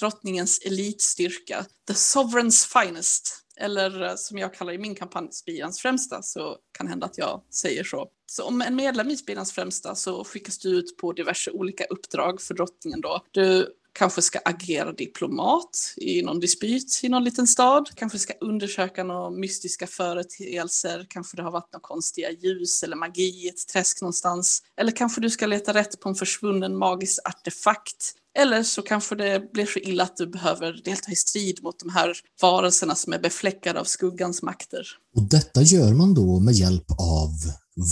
drottningens 0.00 0.60
elitstyrka, 0.66 1.64
the 1.86 1.92
sovereign's 1.92 2.82
finest. 2.82 3.40
Eller 3.56 4.02
eh, 4.02 4.14
som 4.16 4.38
jag 4.38 4.54
kallar 4.54 4.72
i 4.72 4.78
min 4.78 4.94
kampanj, 4.94 5.28
Spirans 5.32 5.80
främsta, 5.80 6.22
så 6.22 6.56
kan 6.78 6.88
hända 6.88 7.06
att 7.06 7.18
jag 7.18 7.42
säger 7.50 7.84
så. 7.84 8.08
Så 8.26 8.44
om 8.44 8.62
en 8.62 8.76
medlem 8.76 9.10
i 9.10 9.16
Spirans 9.16 9.52
främsta 9.52 9.94
så 9.94 10.24
skickas 10.24 10.58
du 10.58 10.68
ut 10.68 10.96
på 10.96 11.12
diverse 11.12 11.50
olika 11.50 11.84
uppdrag 11.84 12.40
för 12.40 12.54
drottningen 12.54 13.00
då. 13.00 13.20
Du 13.30 13.74
kanske 13.94 14.22
ska 14.22 14.38
agera 14.44 14.92
diplomat 14.92 15.94
i 15.96 16.22
någon 16.22 16.40
dispyt 16.40 17.00
i 17.02 17.08
någon 17.08 17.24
liten 17.24 17.46
stad, 17.46 17.90
kanske 17.94 18.18
ska 18.18 18.32
undersöka 18.40 19.04
några 19.04 19.30
mystiska 19.30 19.86
företeelser, 19.86 21.06
kanske 21.08 21.36
det 21.36 21.42
har 21.42 21.50
varit 21.50 21.72
några 21.72 21.82
konstiga 21.82 22.30
ljus 22.30 22.82
eller 22.82 22.96
magi 22.96 23.44
i 23.44 23.48
ett 23.48 23.68
träsk 23.72 24.00
någonstans, 24.00 24.62
eller 24.80 24.92
kanske 24.92 25.20
du 25.20 25.30
ska 25.30 25.46
leta 25.46 25.74
rätt 25.74 26.00
på 26.00 26.08
en 26.08 26.14
försvunnen 26.14 26.76
magisk 26.76 27.18
artefakt, 27.24 28.14
eller 28.38 28.62
så 28.62 28.82
kanske 28.82 29.14
det 29.14 29.52
blir 29.52 29.66
så 29.66 29.78
illa 29.78 30.04
att 30.04 30.16
du 30.16 30.26
behöver 30.26 30.72
delta 30.84 31.10
i 31.10 31.16
strid 31.16 31.62
mot 31.62 31.78
de 31.78 31.90
här 31.90 32.12
varelserna 32.42 32.94
som 32.94 33.12
är 33.12 33.18
befläckade 33.18 33.80
av 33.80 33.84
skuggans 33.84 34.42
makter. 34.42 34.86
Och 35.16 35.22
detta 35.22 35.62
gör 35.62 35.92
man 35.92 36.14
då 36.14 36.40
med 36.40 36.54
hjälp 36.54 36.90
av 36.90 37.30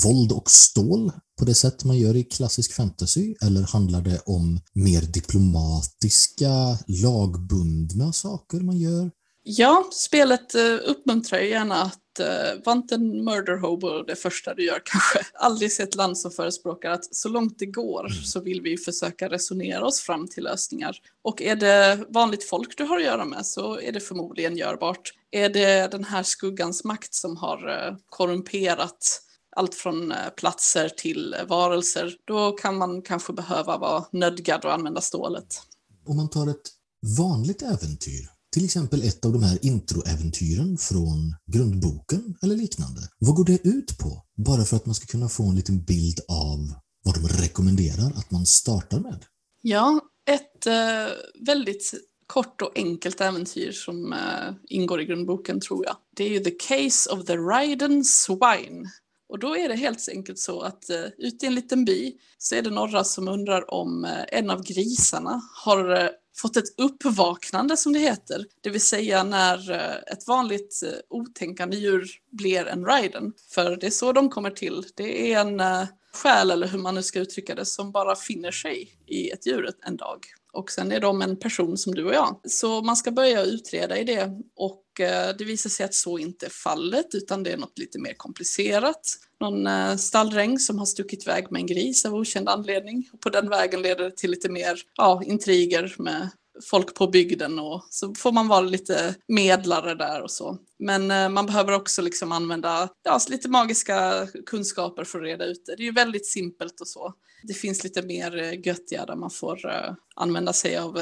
våld 0.05 0.33
och 0.33 0.51
stål 0.51 1.13
på 1.39 1.45
det 1.45 1.55
sätt 1.55 1.85
man 1.85 1.99
gör 1.99 2.17
i 2.17 2.25
klassisk 2.25 2.73
fantasy? 2.73 3.35
Eller 3.43 3.63
handlar 3.63 4.01
det 4.01 4.21
om 4.27 4.61
mer 4.73 5.01
diplomatiska, 5.01 6.79
lagbundna 6.87 8.13
saker 8.13 8.61
man 8.61 8.79
gör? 8.79 9.11
Ja, 9.45 9.89
spelet 9.93 10.55
eh, 10.55 10.79
uppmuntrar 10.87 11.41
ju 11.41 11.49
gärna 11.49 11.83
att 11.83 11.99
uh, 12.21 12.65
var 12.65 12.73
inte 12.73 12.95
en 12.95 13.25
murder 13.25 13.57
hobo 13.57 14.03
det 14.03 14.17
första 14.17 14.55
du 14.55 14.65
gör 14.65 14.83
kanske. 14.85 15.21
Aldrig 15.35 15.73
sett 15.73 15.95
land 15.95 16.19
som 16.19 16.31
förespråkar 16.31 16.91
att 16.91 17.15
så 17.15 17.29
långt 17.29 17.59
det 17.59 17.67
går 17.67 18.07
mm. 18.11 18.23
så 18.23 18.41
vill 18.41 18.61
vi 18.61 18.77
försöka 18.77 19.29
resonera 19.29 19.87
oss 19.87 20.01
fram 20.01 20.29
till 20.29 20.45
lösningar. 20.45 20.97
Och 21.23 21.43
är 21.43 21.57
det 21.57 22.05
vanligt 22.09 22.49
folk 22.49 22.77
du 22.77 22.85
har 22.85 22.97
att 22.97 23.05
göra 23.05 23.25
med 23.25 23.47
så 23.47 23.81
är 23.81 23.93
det 23.93 24.01
förmodligen 24.01 24.57
görbart. 24.57 25.13
Är 25.31 25.49
det 25.49 25.91
den 25.91 26.05
här 26.05 26.23
skuggans 26.23 26.85
makt 26.85 27.15
som 27.15 27.37
har 27.37 27.69
uh, 27.69 27.97
korrumperat 28.09 29.23
allt 29.57 29.75
från 29.75 30.13
eh, 30.13 30.29
platser 30.37 30.89
till 30.89 31.37
varelser, 31.49 32.15
då 32.25 32.53
kan 32.53 32.77
man 32.77 33.03
kanske 33.03 33.33
behöva 33.33 33.79
vara 33.79 34.05
nödgad 34.13 34.65
att 34.65 34.73
använda 34.73 35.01
stålet. 35.01 35.63
Om 36.07 36.17
man 36.17 36.31
tar 36.31 36.51
ett 36.51 36.71
vanligt 37.19 37.63
äventyr, 37.63 38.29
till 38.53 38.65
exempel 38.65 39.03
ett 39.03 39.25
av 39.25 39.33
de 39.33 39.43
här 39.43 39.59
introäventyren 39.63 40.79
från 40.79 41.35
grundboken 41.53 42.35
eller 42.43 42.57
liknande. 42.57 43.01
Vad 43.19 43.37
går 43.37 43.45
det 43.45 43.69
ut 43.69 43.99
på? 43.99 44.23
Bara 44.37 44.65
för 44.65 44.77
att 44.77 44.87
man 44.87 44.95
ska 44.95 45.07
kunna 45.07 45.29
få 45.29 45.43
en 45.43 45.57
liten 45.57 45.85
bild 45.85 46.21
av 46.29 46.75
vad 47.05 47.15
de 47.15 47.29
rekommenderar 47.43 48.07
att 48.17 48.31
man 48.31 48.47
startar 48.47 49.01
med. 49.01 49.25
Ja, 49.63 50.01
ett 50.27 50.67
eh, 50.67 51.15
väldigt 51.47 51.93
kort 52.27 52.63
och 52.63 52.73
enkelt 52.75 53.21
äventyr 53.21 53.73
som 53.73 54.13
eh, 54.13 54.55
ingår 54.69 55.01
i 55.01 55.05
grundboken 55.05 55.61
tror 55.61 55.85
jag. 55.85 55.97
Det 56.17 56.25
är 56.25 56.29
ju 56.29 56.41
The 56.41 56.51
Case 56.51 57.11
of 57.11 57.25
the 57.25 57.37
Ryden 57.37 58.05
Swine. 58.05 58.91
Och 59.29 59.39
då 59.39 59.57
är 59.57 59.69
det 59.69 59.75
helt 59.75 60.09
enkelt 60.09 60.39
så 60.39 60.61
att 60.61 60.91
uh, 60.91 61.07
ute 61.19 61.47
i 61.47 61.49
en 61.49 61.55
liten 61.55 61.85
by 61.85 62.13
så 62.39 62.55
är 62.55 62.63
det 62.63 62.71
några 62.71 63.05
som 63.05 63.29
undrar 63.29 63.75
om 63.75 64.05
uh, 64.05 64.11
en 64.29 64.51
av 64.51 64.63
grisarna 64.63 65.43
har 65.65 65.91
uh, 65.91 66.09
fått 66.37 66.57
ett 66.57 66.79
uppvaknande 66.81 67.77
som 67.77 67.93
det 67.93 67.99
heter. 67.99 68.45
Det 68.61 68.71
vill 68.71 68.81
säga 68.81 69.25
när 69.25 69.71
ett 70.13 70.27
vanligt 70.27 70.83
otänkande 71.09 71.77
djur 71.77 72.11
blir 72.31 72.67
en 72.67 72.87
riden. 72.87 73.33
För 73.51 73.77
det 73.77 73.87
är 73.87 73.91
så 73.91 74.13
de 74.13 74.31
kommer 74.31 74.51
till. 74.51 74.85
Det 74.95 75.33
är 75.33 75.41
en 75.41 75.87
själ, 76.15 76.51
eller 76.51 76.67
hur 76.67 76.79
man 76.79 76.95
nu 76.95 77.03
ska 77.03 77.21
uttrycka 77.21 77.55
det, 77.55 77.65
som 77.65 77.93
bara 77.93 78.17
finner 78.17 78.51
sig 78.51 78.99
i 79.07 79.31
ett 79.31 79.47
djur 79.47 79.71
en 79.87 79.97
dag 79.97 80.27
och 80.53 80.71
sen 80.71 80.93
är 80.93 81.01
de 81.01 81.23
en 81.23 81.37
person 81.37 81.77
som 81.77 81.95
du 81.95 82.05
och 82.05 82.15
jag. 82.15 82.41
Så 82.45 82.83
man 82.83 82.97
ska 82.97 83.11
börja 83.11 83.43
utreda 83.43 83.99
i 83.99 84.05
det 84.05 84.31
och 84.57 85.01
eh, 85.01 85.37
det 85.39 85.45
visar 85.45 85.71
sig 85.71 85.85
att 85.85 85.95
så 85.95 86.19
inte 86.19 86.47
är 86.47 86.51
fallet 86.51 87.15
utan 87.15 87.43
det 87.43 87.53
är 87.53 87.57
något 87.57 87.79
lite 87.79 87.99
mer 87.99 88.15
komplicerat. 88.17 89.19
Någon 89.41 89.67
eh, 89.67 89.97
stalldräng 89.97 90.33
stallräng 90.33 90.59
som 90.59 90.79
har 90.79 90.87
stuckit 90.87 91.23
iväg 91.23 91.51
med 91.51 91.61
en 91.61 91.67
gris 91.67 92.05
av 92.05 92.15
okänd 92.15 92.49
anledning 92.49 93.09
och 93.13 93.21
på 93.21 93.29
den 93.29 93.49
vägen 93.49 93.83
leder 93.83 94.05
det 94.05 94.17
till 94.17 94.31
lite 94.31 94.49
mer 94.49 94.79
ja, 94.97 95.23
intriger 95.27 95.95
med 95.99 96.31
folk 96.65 96.95
på 96.95 97.07
bygden 97.07 97.59
och 97.59 97.85
så 97.91 98.15
får 98.15 98.33
man 98.33 98.49
vara 98.49 98.61
lite 98.61 99.15
medlare 99.29 99.95
där 99.95 100.23
och 100.23 100.31
så. 100.31 100.59
Men 100.79 101.11
eh, 101.11 101.29
man 101.29 101.47
behöver 101.47 101.73
också 101.73 102.03
liksom 102.03 102.33
använda 102.33 102.89
ja, 103.05 103.21
lite 103.29 103.49
magiska 103.49 104.27
kunskaper 104.47 105.05
för 105.05 105.19
att 105.19 105.25
reda 105.25 105.45
ut 105.45 105.67
det. 105.67 105.77
Det 105.77 105.83
är 105.83 105.85
ju 105.85 105.93
väldigt 105.93 106.27
simpelt 106.27 106.81
och 106.81 106.89
så. 106.89 107.15
Det 107.43 107.55
finns 107.55 107.85
lite 107.85 108.03
mer 108.03 108.39
eh, 108.39 108.67
göttiga 108.67 109.07
där 109.07 109.17
man 109.17 109.31
får 109.31 109.69
eh, 109.69 109.95
använda 110.17 110.53
sig 110.53 110.77
av 110.77 111.01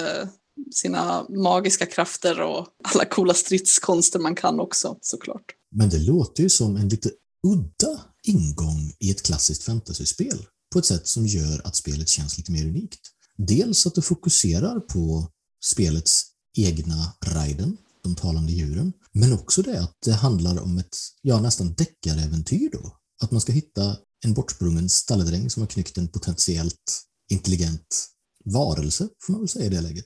sina 0.74 1.26
magiska 1.28 1.86
krafter 1.86 2.40
och 2.40 2.66
alla 2.84 3.04
coola 3.04 3.34
stridskonster 3.34 4.18
man 4.18 4.34
kan 4.34 4.60
också 4.60 4.98
såklart. 5.00 5.44
Men 5.70 5.88
det 5.88 5.98
låter 5.98 6.42
ju 6.42 6.48
som 6.48 6.76
en 6.76 6.88
lite 6.88 7.10
udda 7.46 8.00
ingång 8.26 8.92
i 8.98 9.10
ett 9.10 9.22
klassiskt 9.22 9.64
fantasyspel 9.64 10.46
på 10.72 10.78
ett 10.78 10.86
sätt 10.86 11.06
som 11.06 11.26
gör 11.26 11.66
att 11.66 11.76
spelet 11.76 12.08
känns 12.08 12.38
lite 12.38 12.52
mer 12.52 12.66
unikt. 12.66 13.00
Dels 13.36 13.86
att 13.86 13.94
du 13.94 14.02
fokuserar 14.02 14.80
på 14.80 15.28
spelets 15.64 16.24
egna 16.58 17.12
Raiden, 17.26 17.76
de 18.02 18.14
talande 18.14 18.52
djuren, 18.52 18.92
men 19.12 19.32
också 19.32 19.62
det 19.62 19.82
att 19.82 19.96
det 20.04 20.12
handlar 20.12 20.58
om 20.58 20.78
ett, 20.78 20.96
ja 21.22 21.40
nästan 21.40 21.74
deckaräventyr 21.74 22.70
då. 22.72 22.96
Att 23.22 23.30
man 23.30 23.40
ska 23.40 23.52
hitta 23.52 23.96
en 24.24 24.34
bortsprungen 24.34 24.88
stalledräng 24.88 25.50
som 25.50 25.62
har 25.62 25.68
knyckt 25.68 25.98
en 25.98 26.08
potentiellt 26.08 27.02
intelligent 27.30 28.06
varelse, 28.44 29.08
får 29.26 29.32
man 29.32 29.40
väl 29.40 29.48
säga 29.48 29.66
i 29.66 29.68
det 29.68 29.80
läget. 29.80 30.04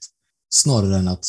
Snarare 0.55 0.97
än 0.97 1.09
att 1.09 1.27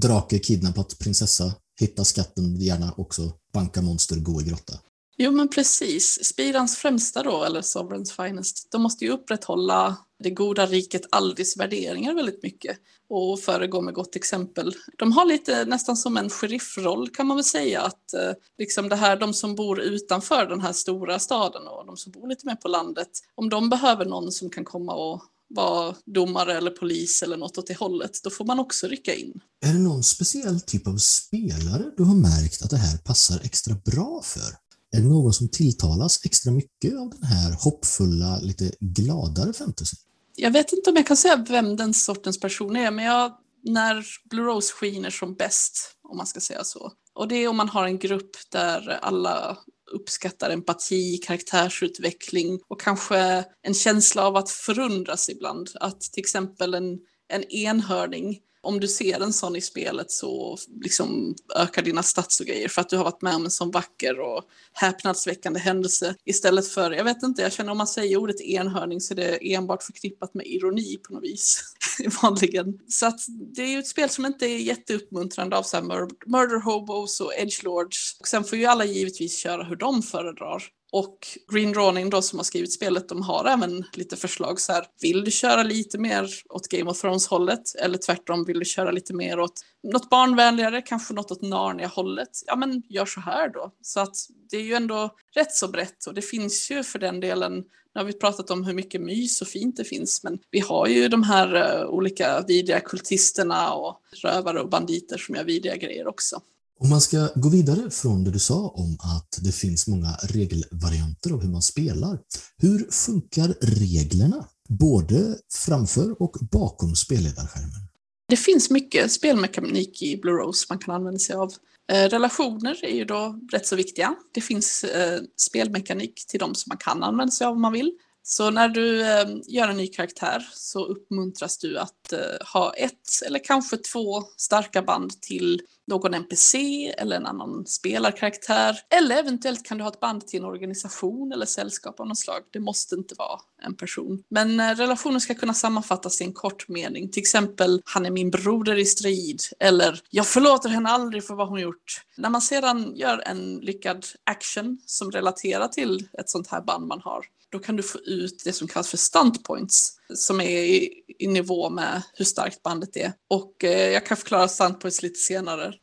drake 0.00 0.38
kidnappat 0.38 0.98
prinsessa, 0.98 1.54
hitta 1.80 2.04
skatten, 2.04 2.56
gärna 2.60 2.92
också 2.92 3.32
banka 3.52 3.82
monster, 3.82 4.16
gå 4.16 4.42
i 4.42 4.44
grotta. 4.44 4.80
Jo 5.16 5.30
men 5.30 5.48
precis. 5.48 6.24
Spirans 6.24 6.76
främsta 6.76 7.22
då, 7.22 7.44
eller 7.44 7.62
Sovereigns 7.62 8.12
Finest, 8.12 8.68
de 8.70 8.82
måste 8.82 9.04
ju 9.04 9.10
upprätthålla 9.10 9.96
det 10.18 10.30
goda 10.30 10.66
riket 10.66 11.02
Aldis 11.10 11.56
värderingar 11.56 12.14
väldigt 12.14 12.42
mycket 12.42 12.78
och 13.08 13.40
föregå 13.40 13.80
med 13.80 13.94
gott 13.94 14.16
exempel. 14.16 14.74
De 14.98 15.12
har 15.12 15.24
lite 15.24 15.64
nästan 15.64 15.96
som 15.96 16.16
en 16.16 16.30
sheriffroll 16.30 17.08
kan 17.08 17.26
man 17.26 17.36
väl 17.36 17.44
säga 17.44 17.82
att 17.82 18.14
eh, 18.14 18.32
liksom 18.58 18.88
det 18.88 18.96
här, 18.96 19.16
de 19.16 19.34
som 19.34 19.54
bor 19.54 19.80
utanför 19.80 20.46
den 20.46 20.60
här 20.60 20.72
stora 20.72 21.18
staden 21.18 21.66
och 21.66 21.86
de 21.86 21.96
som 21.96 22.12
bor 22.12 22.28
lite 22.28 22.46
mer 22.46 22.54
på 22.56 22.68
landet, 22.68 23.08
om 23.34 23.48
de 23.48 23.68
behöver 23.68 24.04
någon 24.04 24.32
som 24.32 24.50
kan 24.50 24.64
komma 24.64 24.94
och 24.94 25.22
vara 25.54 25.94
domare 26.06 26.56
eller 26.56 26.70
polis 26.70 27.22
eller 27.22 27.36
något 27.36 27.58
åt 27.58 27.66
det 27.66 27.78
hållet, 27.78 28.22
då 28.22 28.30
får 28.30 28.44
man 28.44 28.58
också 28.58 28.86
rycka 28.86 29.14
in. 29.14 29.40
Är 29.66 29.72
det 29.72 29.78
någon 29.78 30.02
speciell 30.02 30.60
typ 30.60 30.86
av 30.86 30.96
spelare 30.96 31.84
du 31.96 32.02
har 32.02 32.14
märkt 32.14 32.62
att 32.62 32.70
det 32.70 32.76
här 32.76 32.98
passar 32.98 33.40
extra 33.44 33.74
bra 33.74 34.22
för? 34.24 34.63
Är 34.94 35.00
det 35.00 35.08
någon 35.08 35.32
som 35.32 35.48
tilltalas 35.48 36.20
extra 36.24 36.52
mycket 36.52 36.94
av 36.98 37.10
den 37.10 37.22
här 37.22 37.52
hoppfulla, 37.52 38.38
lite 38.38 38.72
gladare 38.80 39.52
fantasy? 39.52 39.96
Jag 40.36 40.50
vet 40.50 40.72
inte 40.72 40.90
om 40.90 40.96
jag 40.96 41.06
kan 41.06 41.16
säga 41.16 41.44
vem 41.48 41.76
den 41.76 41.94
sortens 41.94 42.40
person 42.40 42.76
är, 42.76 42.90
men 42.90 43.04
jag, 43.04 43.32
när 43.62 44.06
Blue 44.30 44.44
Rose 44.44 44.72
skiner 44.72 45.10
som 45.10 45.34
bäst, 45.34 45.96
om 46.02 46.16
man 46.16 46.26
ska 46.26 46.40
säga 46.40 46.64
så, 46.64 46.92
och 47.14 47.28
det 47.28 47.34
är 47.34 47.48
om 47.48 47.56
man 47.56 47.68
har 47.68 47.84
en 47.84 47.98
grupp 47.98 48.36
där 48.52 48.88
alla 49.02 49.58
uppskattar 49.92 50.50
empati, 50.50 51.18
karaktärsutveckling 51.18 52.60
och 52.68 52.80
kanske 52.80 53.44
en 53.62 53.74
känsla 53.74 54.26
av 54.26 54.36
att 54.36 54.50
förundras 54.50 55.28
ibland. 55.28 55.70
Att 55.80 56.00
till 56.00 56.20
exempel 56.20 56.74
en, 56.74 56.98
en 57.28 57.44
enhörning 57.44 58.38
om 58.64 58.80
du 58.80 58.88
ser 58.88 59.20
en 59.20 59.32
sån 59.32 59.56
i 59.56 59.60
spelet 59.60 60.10
så 60.10 60.58
liksom 60.82 61.34
ökar 61.56 61.82
dina 61.82 62.02
stats 62.02 62.40
och 62.40 62.46
grejer 62.46 62.68
för 62.68 62.80
att 62.80 62.88
du 62.88 62.96
har 62.96 63.04
varit 63.04 63.22
med 63.22 63.34
om 63.34 63.44
en 63.44 63.50
sån 63.50 63.70
vacker 63.70 64.20
och 64.20 64.42
häpnadsväckande 64.72 65.60
händelse 65.60 66.14
istället 66.24 66.68
för, 66.68 66.90
jag 66.90 67.04
vet 67.04 67.22
inte, 67.22 67.42
jag 67.42 67.52
känner 67.52 67.72
om 67.72 67.78
man 67.78 67.86
säger 67.86 68.16
ordet 68.16 68.40
enhörning 68.40 69.00
så 69.00 69.14
är 69.14 69.16
det 69.16 69.54
enbart 69.54 69.82
förknippat 69.82 70.34
med 70.34 70.46
ironi 70.46 70.96
på 70.96 71.14
något 71.14 71.24
vis 71.24 71.62
vanligen. 72.22 72.78
Så 72.88 73.06
att 73.06 73.20
det 73.28 73.62
är 73.62 73.68
ju 73.68 73.78
ett 73.78 73.86
spel 73.86 74.10
som 74.10 74.26
inte 74.26 74.46
är 74.46 74.58
jätteuppmuntrande 74.58 75.56
av 75.56 75.62
så 75.62 75.76
här 75.76 75.84
murder 76.26 76.60
hobos 76.60 77.20
och 77.20 77.34
edgelords. 77.34 78.16
Och 78.20 78.28
sen 78.28 78.44
får 78.44 78.58
ju 78.58 78.64
alla 78.64 78.84
givetvis 78.84 79.38
köra 79.38 79.64
hur 79.64 79.76
de 79.76 80.02
föredrar. 80.02 80.62
Och 80.96 81.18
Green 81.52 81.74
Rawning 81.74 82.10
då 82.10 82.22
som 82.22 82.38
har 82.38 82.44
skrivit 82.44 82.72
spelet, 82.72 83.08
de 83.08 83.22
har 83.22 83.44
även 83.44 83.84
lite 83.92 84.16
förslag 84.16 84.60
så 84.60 84.72
här, 84.72 84.86
vill 85.00 85.24
du 85.24 85.30
köra 85.30 85.62
lite 85.62 85.98
mer 85.98 86.28
åt 86.48 86.68
Game 86.68 86.90
of 86.90 87.00
Thrones-hållet? 87.00 87.74
Eller 87.74 87.98
tvärtom, 87.98 88.44
vill 88.44 88.58
du 88.58 88.64
köra 88.64 88.90
lite 88.90 89.14
mer 89.14 89.40
åt 89.40 89.60
något 89.82 90.10
barnvänligare, 90.10 90.82
kanske 90.82 91.14
något 91.14 91.30
åt 91.30 91.42
Narnia-hållet? 91.42 92.28
Ja, 92.46 92.56
men 92.56 92.82
gör 92.88 93.06
så 93.06 93.20
här 93.20 93.48
då. 93.48 93.72
Så 93.82 94.00
att 94.00 94.16
det 94.50 94.56
är 94.56 94.62
ju 94.62 94.74
ändå 94.74 95.10
rätt 95.34 95.52
så 95.52 95.68
brett 95.68 96.06
och 96.06 96.14
det 96.14 96.22
finns 96.22 96.70
ju 96.70 96.82
för 96.82 96.98
den 96.98 97.20
delen 97.20 97.64
nu 97.94 98.00
har 98.00 98.04
vi 98.04 98.12
pratat 98.12 98.50
om 98.50 98.64
hur 98.64 98.74
mycket 98.74 99.00
mys 99.00 99.42
och 99.42 99.48
fint 99.48 99.76
det 99.76 99.84
finns, 99.84 100.22
men 100.22 100.38
vi 100.50 100.60
har 100.60 100.86
ju 100.86 101.08
de 101.08 101.22
här 101.22 101.54
uh, 101.54 101.88
olika 101.88 102.40
vidriga 102.48 102.80
kultisterna 102.80 103.74
och 103.74 104.00
rövare 104.22 104.60
och 104.60 104.68
banditer 104.68 105.18
som 105.18 105.34
gör 105.34 105.44
vidriga 105.44 105.76
grejer 105.76 106.06
också. 106.06 106.40
Om 106.80 106.88
man 106.88 107.00
ska 107.00 107.28
gå 107.34 107.48
vidare 107.48 107.90
från 107.90 108.24
det 108.24 108.30
du 108.30 108.38
sa 108.38 108.68
om 108.68 108.96
att 109.00 109.38
det 109.42 109.52
finns 109.52 109.86
många 109.86 110.16
regelvarianter 110.22 111.30
av 111.30 111.42
hur 111.42 111.48
man 111.48 111.62
spelar. 111.62 112.18
Hur 112.56 112.88
funkar 112.90 113.54
reglerna? 113.60 114.48
Både 114.68 115.38
framför 115.66 116.22
och 116.22 116.36
bakom 116.50 116.94
spelledarskärmen? 116.94 117.88
Det 118.28 118.36
finns 118.36 118.70
mycket 118.70 119.12
spelmekanik 119.12 120.02
i 120.02 120.16
Blue 120.16 120.34
Rose 120.34 120.66
man 120.68 120.78
kan 120.78 120.94
använda 120.94 121.18
sig 121.18 121.36
av. 121.36 121.52
Eh, 121.92 122.08
relationer 122.08 122.84
är 122.84 122.96
ju 122.96 123.04
då 123.04 123.40
rätt 123.52 123.66
så 123.66 123.76
viktiga. 123.76 124.14
Det 124.34 124.40
finns 124.40 124.84
eh, 124.84 125.20
spelmekanik 125.36 126.26
till 126.28 126.40
dem 126.40 126.54
som 126.54 126.70
man 126.70 126.78
kan 126.78 127.02
använda 127.02 127.30
sig 127.30 127.46
av 127.46 127.54
om 127.54 127.62
man 127.62 127.72
vill. 127.72 127.92
Så 128.26 128.50
när 128.50 128.68
du 128.68 129.00
eh, 129.00 129.26
gör 129.46 129.68
en 129.68 129.76
ny 129.76 129.86
karaktär 129.86 130.48
så 130.52 130.84
uppmuntras 130.84 131.58
du 131.58 131.78
att 131.78 132.12
eh, 132.12 132.46
ha 132.52 132.72
ett 132.72 133.22
eller 133.26 133.44
kanske 133.44 133.76
två 133.76 134.22
starka 134.36 134.82
band 134.82 135.20
till 135.20 135.62
någon 135.86 136.14
NPC 136.14 136.56
eller 136.98 137.16
en 137.16 137.26
annan 137.26 137.66
spelarkaraktär. 137.66 138.76
Eller 138.90 139.16
eventuellt 139.16 139.64
kan 139.64 139.78
du 139.78 139.84
ha 139.84 139.90
ett 139.90 140.00
band 140.00 140.26
till 140.26 140.40
en 140.40 140.46
organisation 140.46 141.32
eller 141.32 141.46
sällskap 141.46 142.00
av 142.00 142.06
något 142.06 142.18
slag. 142.18 142.40
Det 142.52 142.60
måste 142.60 142.94
inte 142.94 143.14
vara 143.18 143.40
en 143.62 143.76
person. 143.76 144.22
Men 144.28 144.60
eh, 144.60 144.74
relationen 144.74 145.20
ska 145.20 145.34
kunna 145.34 145.54
sammanfattas 145.54 146.20
i 146.20 146.24
en 146.24 146.32
kort 146.32 146.68
mening. 146.68 147.10
Till 147.10 147.20
exempel, 147.20 147.82
han 147.84 148.06
är 148.06 148.10
min 148.10 148.30
broder 148.30 148.78
i 148.78 148.84
strid. 148.84 149.42
Eller, 149.60 150.00
jag 150.10 150.26
förlåter 150.26 150.68
henne 150.68 150.88
aldrig 150.88 151.24
för 151.24 151.34
vad 151.34 151.48
hon 151.48 151.60
gjort. 151.60 152.02
När 152.16 152.30
man 152.30 152.42
sedan 152.42 152.96
gör 152.96 153.22
en 153.26 153.56
lyckad 153.56 154.06
action 154.24 154.78
som 154.86 155.10
relaterar 155.10 155.68
till 155.68 156.08
ett 156.18 156.30
sånt 156.30 156.48
här 156.48 156.60
band 156.60 156.86
man 156.86 157.00
har, 157.00 157.24
då 157.54 157.60
kan 157.60 157.76
du 157.76 157.82
få 157.82 157.98
ut 157.98 158.42
det 158.44 158.52
som 158.52 158.68
kallas 158.68 158.88
för 158.88 158.96
stunt 158.96 159.44
points 159.44 159.96
som 160.14 160.40
är 160.40 160.60
i, 160.60 161.02
i 161.18 161.26
nivå 161.26 161.70
med 161.70 162.02
hur 162.14 162.24
starkt 162.24 162.62
bandet 162.62 162.96
är. 162.96 163.12
Och 163.28 163.64
eh, 163.64 163.90
jag 163.90 164.06
kan 164.06 164.16
förklara 164.16 164.48
stunt 164.48 164.80
points 164.80 165.02
lite 165.02 165.18
senare. 165.18 165.74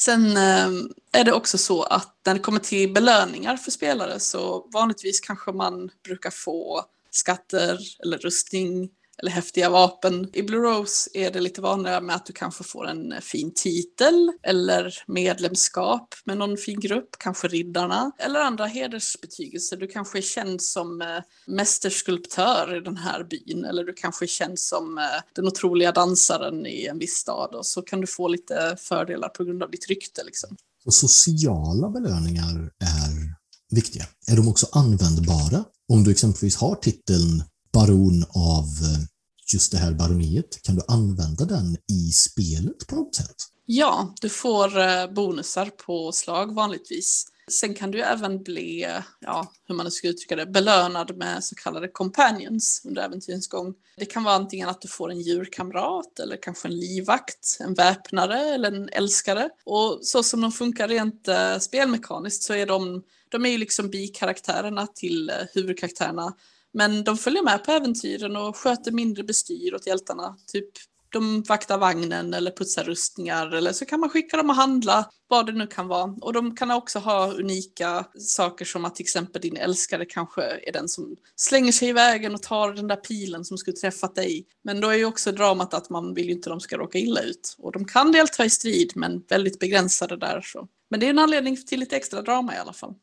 Sen 0.00 0.36
eh, 0.36 0.68
är 1.12 1.24
det 1.24 1.32
också 1.32 1.58
så 1.58 1.82
att 1.82 2.16
när 2.26 2.34
det 2.34 2.40
kommer 2.40 2.60
till 2.60 2.92
belöningar 2.92 3.56
för 3.56 3.70
spelare 3.70 4.20
så 4.20 4.68
vanligtvis 4.72 5.20
kanske 5.20 5.52
man 5.52 5.90
brukar 6.04 6.30
få 6.30 6.84
skatter 7.10 7.78
eller 8.04 8.18
rustning 8.18 8.90
eller 9.18 9.30
häftiga 9.30 9.70
vapen. 9.70 10.30
I 10.32 10.42
Blue 10.42 10.60
Rose 10.60 11.10
är 11.14 11.30
det 11.30 11.40
lite 11.40 11.60
vanligare 11.60 12.00
med 12.00 12.16
att 12.16 12.26
du 12.26 12.32
kanske 12.32 12.64
får 12.64 12.88
en 12.88 13.14
fin 13.22 13.52
titel 13.54 14.32
eller 14.42 14.94
medlemskap 15.06 16.14
med 16.24 16.38
någon 16.38 16.56
fin 16.56 16.80
grupp, 16.80 17.08
kanske 17.18 17.48
riddarna, 17.48 18.12
eller 18.18 18.40
andra 18.40 18.66
hedersbetygelser. 18.66 19.76
Du 19.76 19.86
kanske 19.86 20.18
är 20.18 20.22
känd 20.22 20.62
som 20.62 21.02
eh, 21.02 21.06
mästerskulptör 21.46 22.76
i 22.76 22.80
den 22.80 22.96
här 22.96 23.24
byn 23.24 23.64
eller 23.64 23.84
du 23.84 23.92
kanske 23.92 24.24
är 24.24 24.26
känd 24.26 24.58
som 24.58 24.98
eh, 24.98 25.04
den 25.34 25.46
otroliga 25.46 25.92
dansaren 25.92 26.66
i 26.66 26.86
en 26.86 26.98
viss 26.98 27.14
stad 27.14 27.54
och 27.54 27.66
så 27.66 27.82
kan 27.82 28.00
du 28.00 28.06
få 28.06 28.28
lite 28.28 28.76
fördelar 28.80 29.28
på 29.28 29.44
grund 29.44 29.62
av 29.62 29.70
ditt 29.70 29.88
rykte. 29.88 30.24
Liksom. 30.24 30.56
Och 30.84 30.94
sociala 30.94 31.90
belöningar 31.90 32.70
är 32.80 33.34
viktiga. 33.70 34.04
Är 34.26 34.36
de 34.36 34.48
också 34.48 34.66
användbara? 34.72 35.64
Om 35.88 36.04
du 36.04 36.10
exempelvis 36.10 36.56
har 36.56 36.74
titeln 36.74 37.42
baron 37.78 38.24
av 38.34 38.64
eh, 38.64 39.04
just 39.52 39.72
det 39.72 39.78
här 39.78 39.92
baroniet, 39.92 40.62
kan 40.62 40.76
du 40.76 40.82
använda 40.88 41.44
den 41.44 41.76
i 41.92 42.12
spelet 42.12 42.86
på 42.88 42.96
något 42.96 43.14
sätt? 43.14 43.36
Ja, 43.66 44.14
du 44.20 44.28
får 44.28 44.78
eh, 44.78 45.12
bonusar 45.12 45.66
på 45.66 46.12
slag 46.12 46.54
vanligtvis. 46.54 47.26
Sen 47.50 47.74
kan 47.74 47.90
du 47.90 48.02
även 48.02 48.42
bli, 48.42 48.84
eh, 48.84 49.02
ja, 49.20 49.52
hur 49.68 49.74
man 49.74 49.84
nu 49.84 49.90
ska 49.90 50.08
uttrycka 50.08 50.36
det, 50.36 50.46
belönad 50.46 51.16
med 51.16 51.44
så 51.44 51.54
kallade 51.54 51.88
companions 51.88 52.82
under 52.84 53.02
äventyrens 53.02 53.48
gång. 53.48 53.74
Det 53.96 54.06
kan 54.06 54.24
vara 54.24 54.34
antingen 54.34 54.68
att 54.68 54.80
du 54.80 54.88
får 54.88 55.10
en 55.10 55.20
djurkamrat 55.20 56.18
eller 56.18 56.42
kanske 56.42 56.68
en 56.68 56.78
livvakt, 56.78 57.56
en 57.60 57.74
väpnare 57.74 58.54
eller 58.54 58.72
en 58.72 58.88
älskare. 58.88 59.50
Och 59.64 59.98
så 60.02 60.22
som 60.22 60.40
de 60.40 60.52
funkar 60.52 60.88
rent 60.88 61.28
spelmekaniskt 61.60 62.42
så 62.42 62.54
är 62.54 62.66
de, 62.66 63.02
de 63.28 63.46
är 63.46 63.50
ju 63.50 63.58
liksom 63.58 63.90
bikaraktärerna 63.90 64.86
till 64.86 65.32
huvudkaraktärerna. 65.54 66.34
Men 66.78 67.04
de 67.04 67.18
följer 67.18 67.42
med 67.42 67.64
på 67.64 67.72
äventyren 67.72 68.36
och 68.36 68.56
sköter 68.56 68.92
mindre 68.92 69.24
bestyr 69.24 69.74
åt 69.74 69.86
hjältarna. 69.86 70.36
Typ 70.52 70.68
de 71.12 71.42
vaktar 71.42 71.78
vagnen 71.78 72.34
eller 72.34 72.50
putsar 72.50 72.84
rustningar 72.84 73.54
eller 73.54 73.72
så 73.72 73.84
kan 73.84 74.00
man 74.00 74.10
skicka 74.10 74.36
dem 74.36 74.50
och 74.50 74.56
handla, 74.56 75.10
vad 75.28 75.46
det 75.46 75.52
nu 75.52 75.66
kan 75.66 75.88
vara. 75.88 76.14
Och 76.20 76.32
de 76.32 76.56
kan 76.56 76.70
också 76.70 76.98
ha 76.98 77.32
unika 77.32 78.06
saker 78.18 78.64
som 78.64 78.84
att 78.84 78.94
till 78.94 79.04
exempel 79.04 79.42
din 79.42 79.56
älskare 79.56 80.04
kanske 80.04 80.42
är 80.42 80.72
den 80.72 80.88
som 80.88 81.16
slänger 81.36 81.72
sig 81.72 81.88
i 81.88 81.92
vägen 81.92 82.34
och 82.34 82.42
tar 82.42 82.72
den 82.72 82.86
där 82.86 82.96
pilen 82.96 83.44
som 83.44 83.58
skulle 83.58 83.76
träffat 83.76 84.14
dig. 84.14 84.46
Men 84.64 84.80
då 84.80 84.88
är 84.88 84.96
ju 84.96 85.04
också 85.04 85.32
dramat 85.32 85.74
att 85.74 85.90
man 85.90 86.14
vill 86.14 86.26
ju 86.26 86.32
inte 86.32 86.50
att 86.50 86.52
de 86.52 86.60
ska 86.60 86.76
råka 86.76 86.98
illa 86.98 87.20
ut. 87.20 87.54
Och 87.58 87.72
de 87.72 87.84
kan 87.84 88.12
delta 88.12 88.44
i 88.44 88.50
strid 88.50 88.92
men 88.94 89.22
väldigt 89.28 89.58
begränsade 89.58 90.16
där. 90.16 90.40
Så. 90.44 90.68
Men 90.90 91.00
det 91.00 91.06
är 91.06 91.10
en 91.10 91.18
anledning 91.18 91.56
till 91.56 91.80
lite 91.80 91.96
extra 91.96 92.22
drama 92.22 92.54
i 92.54 92.58
alla 92.58 92.72
fall. 92.72 92.94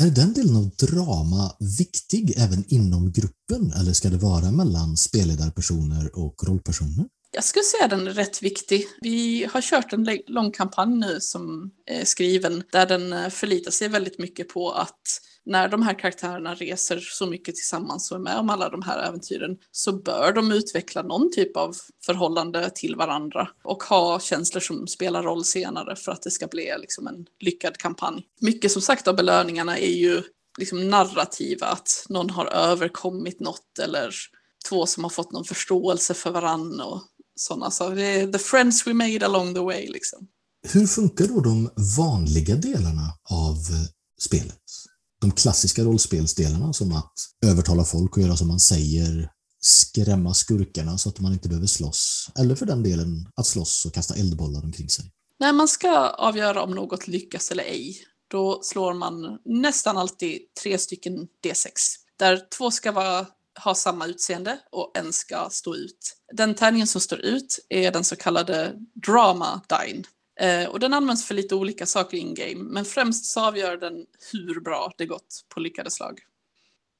Är 0.00 0.10
den 0.10 0.32
delen 0.32 0.56
av 0.56 0.70
drama 0.70 1.52
viktig 1.78 2.34
även 2.36 2.64
inom 2.68 3.12
gruppen 3.12 3.72
eller 3.72 3.92
ska 3.92 4.10
det 4.10 4.16
vara 4.16 4.50
mellan 4.50 4.96
spelledarpersoner 4.96 6.18
och 6.18 6.44
rollpersoner? 6.44 7.06
Jag 7.34 7.44
skulle 7.44 7.62
säga 7.62 7.88
den 7.88 8.06
är 8.06 8.12
rätt 8.12 8.42
viktig. 8.42 8.86
Vi 9.00 9.48
har 9.52 9.60
kört 9.60 9.92
en 9.92 10.18
lång 10.26 10.52
kampanj 10.52 10.98
nu 10.98 11.20
som 11.20 11.70
är 11.86 12.04
skriven 12.04 12.62
där 12.72 12.86
den 12.86 13.12
eh, 13.12 13.28
förlitar 13.28 13.70
sig 13.70 13.88
väldigt 13.88 14.18
mycket 14.18 14.48
på 14.48 14.70
att 14.70 15.20
när 15.44 15.68
de 15.68 15.82
här 15.82 15.98
karaktärerna 15.98 16.54
reser 16.54 16.98
så 17.00 17.26
mycket 17.26 17.54
tillsammans 17.54 18.10
och 18.10 18.16
är 18.16 18.22
med 18.22 18.36
om 18.36 18.50
alla 18.50 18.68
de 18.68 18.82
här 18.82 19.08
äventyren 19.08 19.58
så 19.70 19.92
bör 19.92 20.32
de 20.32 20.52
utveckla 20.52 21.02
någon 21.02 21.32
typ 21.32 21.56
av 21.56 21.76
förhållande 22.06 22.70
till 22.74 22.96
varandra 22.96 23.48
och 23.64 23.82
ha 23.82 24.20
känslor 24.20 24.60
som 24.60 24.86
spelar 24.86 25.22
roll 25.22 25.44
senare 25.44 25.96
för 25.96 26.12
att 26.12 26.22
det 26.22 26.30
ska 26.30 26.46
bli 26.46 26.74
liksom 26.80 27.06
en 27.06 27.26
lyckad 27.40 27.76
kampanj. 27.76 28.22
Mycket 28.40 28.72
som 28.72 28.82
sagt 28.82 29.08
av 29.08 29.16
belöningarna 29.16 29.78
är 29.78 29.94
ju 29.94 30.22
liksom 30.58 30.90
narrativa, 30.90 31.66
att 31.66 32.06
någon 32.08 32.30
har 32.30 32.46
överkommit 32.46 33.40
något 33.40 33.78
eller 33.82 34.14
två 34.68 34.86
som 34.86 35.04
har 35.04 35.10
fått 35.10 35.32
någon 35.32 35.44
förståelse 35.44 36.14
för 36.14 36.30
varandra 36.30 36.84
och 36.84 37.02
sådana. 37.34 37.94
Det 37.94 38.02
är 38.02 38.32
the 38.32 38.38
friends 38.38 38.86
we 38.86 38.94
made 38.94 39.26
along 39.26 39.54
the 39.54 39.60
way 39.60 39.88
liksom. 39.88 40.28
Hur 40.68 40.86
funkar 40.86 41.26
då 41.26 41.40
de 41.40 41.70
vanliga 41.96 42.56
delarna 42.56 43.14
av 43.30 43.56
eh, 43.56 43.88
spelet? 44.20 44.62
De 45.20 45.30
klassiska 45.30 45.82
rollspelsdelarna 45.82 46.72
som 46.72 46.92
att 46.92 47.12
övertala 47.46 47.84
folk 47.84 48.16
och 48.16 48.22
göra 48.22 48.36
som 48.36 48.48
man 48.48 48.60
säger, 48.60 49.30
skrämma 49.60 50.34
skurkarna 50.34 50.98
så 50.98 51.08
att 51.08 51.20
man 51.20 51.32
inte 51.32 51.48
behöver 51.48 51.66
slåss, 51.66 52.30
eller 52.38 52.54
för 52.54 52.66
den 52.66 52.82
delen 52.82 53.28
att 53.36 53.46
slåss 53.46 53.86
och 53.86 53.94
kasta 53.94 54.14
eldbollar 54.14 54.64
omkring 54.64 54.88
sig. 54.88 55.04
När 55.40 55.52
man 55.52 55.68
ska 55.68 56.08
avgöra 56.08 56.62
om 56.62 56.70
något 56.70 57.08
lyckas 57.08 57.50
eller 57.50 57.64
ej, 57.64 57.96
då 58.30 58.60
slår 58.62 58.94
man 58.94 59.38
nästan 59.44 59.96
alltid 59.96 60.40
tre 60.62 60.78
stycken 60.78 61.28
D6. 61.44 61.70
Där 62.18 62.40
två 62.58 62.70
ska 62.70 62.92
vara 62.92 63.26
har 63.54 63.74
samma 63.74 64.06
utseende 64.06 64.58
och 64.70 64.98
en 64.98 65.12
ska 65.12 65.48
stå 65.50 65.76
ut. 65.76 66.16
Den 66.32 66.54
tärningen 66.54 66.86
som 66.86 67.00
står 67.00 67.18
ut 67.18 67.58
är 67.68 67.92
den 67.92 68.04
så 68.04 68.16
kallade 68.16 68.72
drama 69.06 69.60
dine. 69.68 70.04
Eh, 70.40 70.68
och 70.68 70.80
den 70.80 70.94
används 70.94 71.24
för 71.24 71.34
lite 71.34 71.54
olika 71.54 71.86
saker 71.86 72.16
in-game, 72.16 72.62
men 72.62 72.84
främst 72.84 73.24
så 73.24 73.40
avgör 73.40 73.76
den 73.76 74.06
hur 74.32 74.60
bra 74.60 74.92
det 74.98 75.06
gått 75.06 75.44
på 75.48 75.60
lyckade 75.60 75.90
slag. 75.90 76.20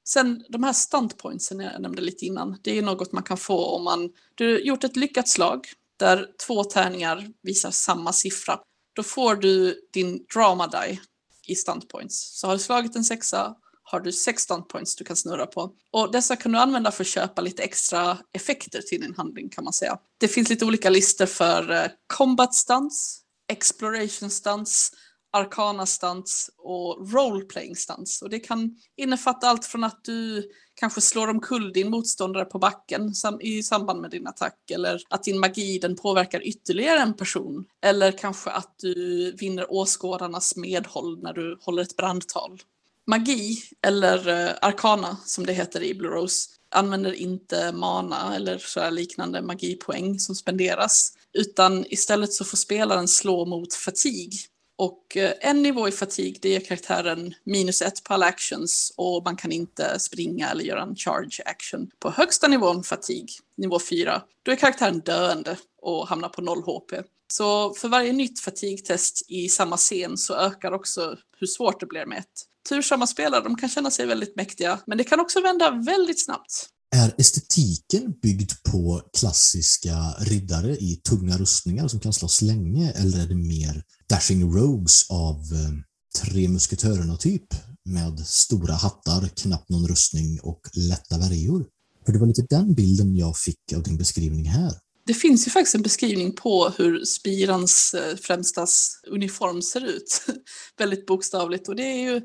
Sen 0.04 0.44
de 0.48 0.62
här 0.62 0.72
stuntpointsen 0.72 1.60
jag 1.60 1.82
nämnde 1.82 2.02
lite 2.02 2.26
innan, 2.26 2.58
det 2.62 2.78
är 2.78 2.82
något 2.82 3.12
man 3.12 3.22
kan 3.22 3.36
få 3.36 3.64
om 3.64 3.84
man 3.84 4.10
du 4.34 4.60
gjort 4.64 4.84
ett 4.84 4.96
lyckat 4.96 5.28
slag 5.28 5.66
där 5.96 6.28
två 6.46 6.64
tärningar 6.64 7.28
visar 7.42 7.70
samma 7.70 8.12
siffra. 8.12 8.60
Då 8.92 9.02
får 9.02 9.36
du 9.36 9.80
din 9.92 10.26
drama 10.34 10.66
die 10.66 11.00
i 11.46 11.54
stuntpoints. 11.54 12.40
Så 12.40 12.46
har 12.46 12.54
du 12.54 12.58
slagit 12.58 12.96
en 12.96 13.04
sexa 13.04 13.56
har 13.82 14.00
du 14.00 14.12
16 14.12 14.66
points 14.66 14.96
du 14.96 15.04
kan 15.04 15.16
snurra 15.16 15.46
på. 15.46 15.72
Och 15.92 16.12
dessa 16.12 16.36
kan 16.36 16.52
du 16.52 16.58
använda 16.58 16.90
för 16.90 17.04
att 17.04 17.08
köpa 17.08 17.42
lite 17.42 17.62
extra 17.62 18.18
effekter 18.32 18.82
till 18.82 19.00
din 19.00 19.14
handling 19.16 19.48
kan 19.48 19.64
man 19.64 19.72
säga. 19.72 19.98
Det 20.18 20.28
finns 20.28 20.50
lite 20.50 20.64
olika 20.64 20.90
listor 20.90 21.26
för 21.26 21.70
eh, 21.70 21.86
combat 22.06 22.54
stunts, 22.54 23.20
exploration 23.52 24.30
stunts, 24.30 24.90
arkana 25.32 25.86
stunts 25.86 26.50
och 26.58 27.08
role-playing 27.12 27.74
stunts. 27.74 28.22
Och 28.22 28.30
det 28.30 28.38
kan 28.38 28.76
innefatta 28.96 29.48
allt 29.48 29.64
från 29.64 29.84
att 29.84 30.04
du 30.04 30.50
kanske 30.74 31.00
slår 31.00 31.28
omkull 31.28 31.72
din 31.72 31.90
motståndare 31.90 32.44
på 32.44 32.58
backen 32.58 33.12
i 33.40 33.62
samband 33.62 34.00
med 34.00 34.10
din 34.10 34.26
attack 34.26 34.70
eller 34.70 35.00
att 35.10 35.24
din 35.24 35.40
magi 35.40 35.78
den 35.78 35.96
påverkar 35.96 36.46
ytterligare 36.46 37.00
en 37.00 37.14
person. 37.14 37.64
Eller 37.84 38.12
kanske 38.12 38.50
att 38.50 38.74
du 38.78 39.32
vinner 39.32 39.72
åskådarnas 39.72 40.56
medhåll 40.56 41.22
när 41.22 41.32
du 41.32 41.58
håller 41.60 41.82
ett 41.82 41.96
brandtal. 41.96 42.60
Magi, 43.06 43.62
eller 43.86 44.28
eh, 44.28 44.54
arkana 44.60 45.16
som 45.24 45.46
det 45.46 45.52
heter 45.52 45.82
i 45.82 45.94
Blue 45.94 46.10
Rose, 46.10 46.48
använder 46.70 47.12
inte 47.12 47.72
mana 47.72 48.36
eller 48.36 48.58
så 48.58 48.90
liknande 48.90 49.42
magipoäng 49.42 50.18
som 50.18 50.34
spenderas, 50.34 51.12
utan 51.32 51.84
istället 51.88 52.32
så 52.32 52.44
får 52.44 52.56
spelaren 52.56 53.08
slå 53.08 53.44
mot 53.44 53.74
fatig. 53.74 54.32
Och 54.76 55.16
eh, 55.16 55.32
en 55.40 55.62
nivå 55.62 55.88
i 55.88 55.92
fatig 55.92 56.38
det 56.42 56.48
ger 56.48 56.60
karaktären 56.60 57.34
minus 57.44 57.82
ett 57.82 58.04
på 58.04 58.14
alla 58.14 58.26
actions 58.26 58.92
och 58.96 59.24
man 59.24 59.36
kan 59.36 59.52
inte 59.52 59.98
springa 59.98 60.50
eller 60.50 60.64
göra 60.64 60.82
en 60.82 60.96
charge 60.96 61.42
action. 61.44 61.90
På 61.98 62.10
högsta 62.10 62.48
nivån 62.48 62.84
fatig, 62.84 63.30
nivå 63.56 63.80
4, 63.80 64.22
då 64.42 64.52
är 64.52 64.56
karaktären 64.56 65.00
döende 65.00 65.56
och 65.82 66.08
hamnar 66.08 66.28
på 66.28 66.42
0 66.42 66.62
HP. 66.62 66.92
Så 67.32 67.74
för 67.74 67.88
varje 67.88 68.12
nytt 68.12 68.40
fatigtest 68.40 69.24
i 69.28 69.48
samma 69.48 69.76
scen 69.76 70.16
så 70.16 70.34
ökar 70.34 70.72
också 70.72 71.16
hur 71.38 71.46
svårt 71.46 71.80
det 71.80 71.86
blir 71.86 72.06
med 72.06 72.18
ett 72.18 72.46
tursamma 72.68 73.06
spelare, 73.06 73.44
de 73.44 73.56
kan 73.56 73.68
känna 73.68 73.90
sig 73.90 74.06
väldigt 74.06 74.36
mäktiga, 74.36 74.80
men 74.86 74.98
det 74.98 75.04
kan 75.04 75.20
också 75.20 75.40
vända 75.40 75.70
väldigt 75.70 76.24
snabbt. 76.24 76.68
Är 76.94 77.14
estetiken 77.18 78.12
byggd 78.22 78.52
på 78.70 79.02
klassiska 79.18 79.96
riddare 80.18 80.76
i 80.76 81.00
tunga 81.08 81.38
rustningar 81.38 81.88
som 81.88 82.00
kan 82.00 82.12
slåss 82.12 82.42
länge 82.42 82.92
eller 82.92 83.22
är 83.22 83.26
det 83.26 83.34
mer 83.34 83.82
dashing 84.08 84.54
rogues 84.54 85.10
av 85.10 85.36
eh, 85.36 86.22
tre 86.22 86.48
musketörerna 86.48 87.16
typ 87.16 87.46
med 87.84 88.26
stora 88.26 88.74
hattar, 88.74 89.28
knappt 89.28 89.68
någon 89.68 89.88
rustning 89.88 90.40
och 90.40 90.60
lätta 90.74 91.18
värjor? 91.18 91.66
För 92.06 92.12
det 92.12 92.18
var 92.18 92.26
lite 92.26 92.46
den 92.50 92.74
bilden 92.74 93.16
jag 93.16 93.36
fick 93.36 93.72
av 93.76 93.82
din 93.82 93.96
beskrivning 93.96 94.44
här. 94.48 94.72
Det 95.06 95.14
finns 95.14 95.46
ju 95.46 95.50
faktiskt 95.50 95.74
en 95.74 95.82
beskrivning 95.82 96.34
på 96.34 96.72
hur 96.78 97.04
spirans 97.04 97.94
eh, 97.94 98.16
främstas 98.16 99.00
uniform 99.10 99.62
ser 99.62 99.84
ut. 99.84 100.26
Väldigt 100.78 101.06
bokstavligt 101.06 101.68
och 101.68 101.76
det 101.76 101.82
är 101.82 102.12
ju 102.12 102.20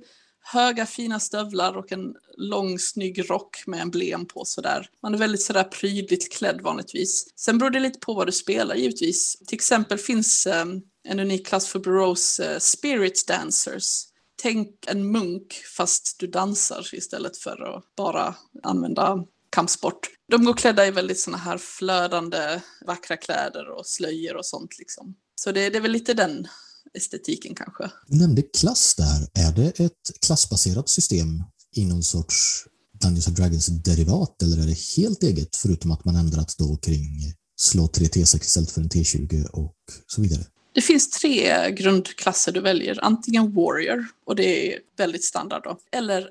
höga 0.53 0.85
fina 0.85 1.19
stövlar 1.19 1.77
och 1.77 1.91
en 1.91 2.15
lång 2.37 2.79
snygg 2.79 3.29
rock 3.29 3.63
med 3.67 3.81
emblem 3.81 4.25
på 4.25 4.45
sådär. 4.45 4.89
Man 5.01 5.13
är 5.13 5.17
väldigt 5.17 5.41
sådär 5.41 5.63
prydligt 5.63 6.33
klädd 6.33 6.61
vanligtvis. 6.61 7.33
Sen 7.35 7.57
beror 7.57 7.69
det 7.69 7.79
lite 7.79 7.99
på 7.99 8.13
vad 8.13 8.27
du 8.27 8.31
spelar 8.31 8.75
givetvis. 8.75 9.37
Till 9.47 9.55
exempel 9.55 9.97
finns 9.97 10.47
eh, 10.47 10.65
en 11.03 11.19
unik 11.19 11.47
klass 11.47 11.67
för 11.67 11.79
Burroughs 11.79 12.39
eh, 12.39 12.59
Spirit 12.59 13.27
Dancers. 13.27 14.03
Tänk 14.41 14.69
en 14.87 15.11
munk 15.11 15.53
fast 15.77 16.19
du 16.19 16.27
dansar 16.27 16.89
istället 16.93 17.37
för 17.37 17.77
att 17.77 17.95
bara 17.95 18.35
använda 18.63 19.25
kampsport. 19.49 20.09
De 20.27 20.45
går 20.45 20.53
klädda 20.53 20.87
i 20.87 20.91
väldigt 20.91 21.19
sådana 21.19 21.43
här 21.43 21.57
flödande 21.57 22.61
vackra 22.85 23.17
kläder 23.17 23.69
och 23.69 23.85
slöjor 23.85 24.35
och 24.35 24.45
sånt 24.45 24.79
liksom. 24.79 25.15
Så 25.35 25.51
det, 25.51 25.69
det 25.69 25.77
är 25.77 25.81
väl 25.81 25.91
lite 25.91 26.13
den 26.13 26.47
estetiken 26.93 27.55
kanske. 27.55 27.91
Du 28.07 28.17
nämnde 28.17 28.41
klass 28.41 28.95
där. 28.95 29.43
Är 29.47 29.51
det 29.55 29.79
ett 29.79 30.11
klassbaserat 30.25 30.89
system 30.89 31.43
i 31.75 31.85
någon 31.85 32.03
sorts 32.03 32.65
Dungeons 33.01 33.27
and 33.27 33.37
Dragons-derivat 33.37 34.43
eller 34.43 34.57
är 34.63 34.67
det 34.67 34.79
helt 34.97 35.23
eget 35.23 35.55
förutom 35.55 35.91
att 35.91 36.05
man 36.05 36.15
ändrat 36.15 36.55
då 36.57 36.77
kring 36.77 37.33
slå 37.59 37.87
tre 37.87 38.05
T6 38.05 38.41
istället 38.41 38.71
för 38.71 38.81
en 38.81 38.89
T20 38.89 39.47
och 39.47 39.75
så 40.07 40.21
vidare? 40.21 40.43
Det 40.73 40.81
finns 40.81 41.09
tre 41.09 41.71
grundklasser 41.71 42.51
du 42.51 42.61
väljer. 42.61 42.99
Antingen 43.03 43.53
Warrior, 43.53 44.07
och 44.25 44.35
det 44.35 44.73
är 44.73 44.79
väldigt 44.97 45.25
standard 45.25 45.63
då. 45.63 45.79
Eller 45.91 46.29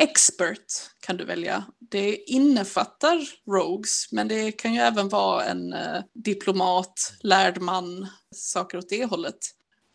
Expert 0.00 0.72
kan 1.00 1.16
du 1.16 1.24
välja. 1.24 1.64
Det 1.90 2.16
innefattar 2.16 3.28
Rogues, 3.50 4.12
men 4.12 4.28
det 4.28 4.52
kan 4.52 4.74
ju 4.74 4.80
även 4.80 5.08
vara 5.08 5.44
en 5.44 5.72
eh, 5.72 6.02
diplomat, 6.14 7.12
lärd 7.20 7.60
man, 7.60 8.08
saker 8.34 8.78
åt 8.78 8.88
det 8.88 9.04
hållet. 9.04 9.38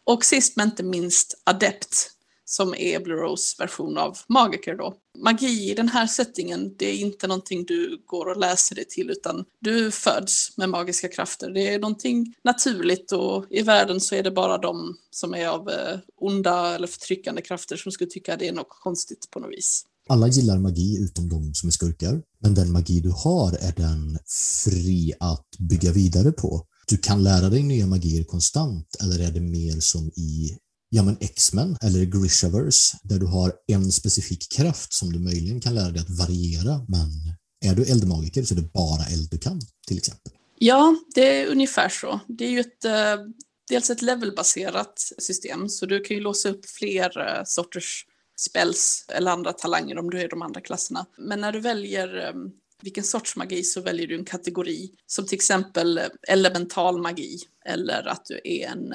Och 0.05 0.25
sist 0.25 0.57
men 0.57 0.69
inte 0.69 0.83
minst 0.83 1.41
Adept, 1.43 2.09
som 2.45 2.75
är 2.75 2.99
Blue 2.99 3.17
Rose 3.17 3.55
version 3.59 3.97
av 3.97 4.17
magiker 4.27 4.75
då. 4.75 4.95
Magi 5.23 5.71
i 5.71 5.73
den 5.73 5.89
här 5.89 6.07
settingen, 6.07 6.75
det 6.77 6.85
är 6.85 6.97
inte 6.97 7.27
någonting 7.27 7.65
du 7.65 8.03
går 8.05 8.25
och 8.25 8.37
läser 8.37 8.75
dig 8.75 8.85
till 8.85 9.09
utan 9.09 9.45
du 9.59 9.91
föds 9.91 10.57
med 10.57 10.69
magiska 10.69 11.07
krafter. 11.07 11.49
Det 11.49 11.73
är 11.73 11.79
någonting 11.79 12.33
naturligt 12.43 13.11
och 13.11 13.45
i 13.49 13.61
världen 13.61 14.01
så 14.01 14.15
är 14.15 14.23
det 14.23 14.31
bara 14.31 14.57
de 14.57 14.97
som 15.11 15.33
är 15.33 15.47
av 15.47 15.69
eh, 15.69 15.99
onda 16.21 16.75
eller 16.75 16.87
förtryckande 16.87 17.41
krafter 17.41 17.77
som 17.77 17.91
skulle 17.91 18.09
tycka 18.09 18.37
det 18.37 18.47
är 18.47 18.53
något 18.53 18.77
konstigt 18.81 19.27
på 19.31 19.39
något 19.39 19.51
vis. 19.51 19.85
Alla 20.09 20.27
gillar 20.27 20.57
magi 20.57 21.03
utom 21.03 21.29
de 21.29 21.53
som 21.53 21.67
är 21.67 21.71
skurkar. 21.71 22.21
Men 22.39 22.53
den 22.53 22.71
magi 22.71 22.99
du 22.99 23.09
har 23.09 23.51
är 23.51 23.73
den 23.75 24.19
fri 24.63 25.13
att 25.19 25.47
bygga 25.59 25.91
vidare 25.91 26.31
på. 26.31 26.65
Du 26.87 26.97
kan 26.97 27.23
lära 27.23 27.49
dig 27.49 27.63
nya 27.63 27.87
magier 27.87 28.23
konstant 28.23 28.95
eller 29.01 29.27
är 29.27 29.31
det 29.31 29.41
mer 29.41 29.79
som 29.79 30.07
i 30.07 30.57
ja, 30.89 31.03
men 31.03 31.17
X-Men 31.19 31.77
eller 31.81 32.05
Grishaverse 32.05 32.97
där 33.03 33.19
du 33.19 33.25
har 33.25 33.53
en 33.67 33.91
specifik 33.91 34.51
kraft 34.51 34.93
som 34.93 35.13
du 35.13 35.19
möjligen 35.19 35.61
kan 35.61 35.75
lära 35.75 35.91
dig 35.91 36.01
att 36.01 36.09
variera 36.09 36.85
men 36.87 37.09
är 37.65 37.75
du 37.75 37.83
eldmagiker 37.83 38.43
så 38.43 38.53
är 38.53 38.55
det 38.55 38.73
bara 38.73 39.05
eld 39.05 39.29
du 39.31 39.37
kan 39.37 39.61
till 39.87 39.97
exempel. 39.97 40.31
Ja, 40.59 40.95
det 41.15 41.41
är 41.41 41.47
ungefär 41.47 41.89
så. 41.89 42.19
Det 42.27 42.45
är 42.45 42.49
ju 42.49 42.59
ett, 42.59 42.85
eh, 42.85 43.17
dels 43.69 43.89
ett 43.89 44.01
levelbaserat 44.01 44.93
system 45.17 45.69
så 45.69 45.85
du 45.85 45.99
kan 45.99 46.17
ju 46.17 46.23
låsa 46.23 46.49
upp 46.49 46.65
fler 46.65 47.19
eh, 47.19 47.43
sorters 47.45 48.05
spells 48.39 49.05
eller 49.09 49.31
andra 49.31 49.53
talanger 49.53 49.97
om 49.97 50.09
du 50.09 50.21
är 50.21 50.29
de 50.29 50.41
andra 50.41 50.61
klasserna. 50.61 51.05
Men 51.17 51.41
när 51.41 51.51
du 51.51 51.59
väljer 51.59 52.15
ehm, 52.15 52.51
vilken 52.83 53.03
sorts 53.03 53.35
magi 53.35 53.63
så 53.63 53.81
väljer 53.81 54.07
du 54.07 54.15
en 54.15 54.25
kategori 54.25 54.89
som 55.07 55.25
till 55.25 55.35
exempel 55.35 55.99
elemental 56.27 57.01
magi 57.01 57.39
eller 57.65 58.07
att 58.07 58.25
du 58.25 58.41
är 58.43 58.67
en 58.67 58.93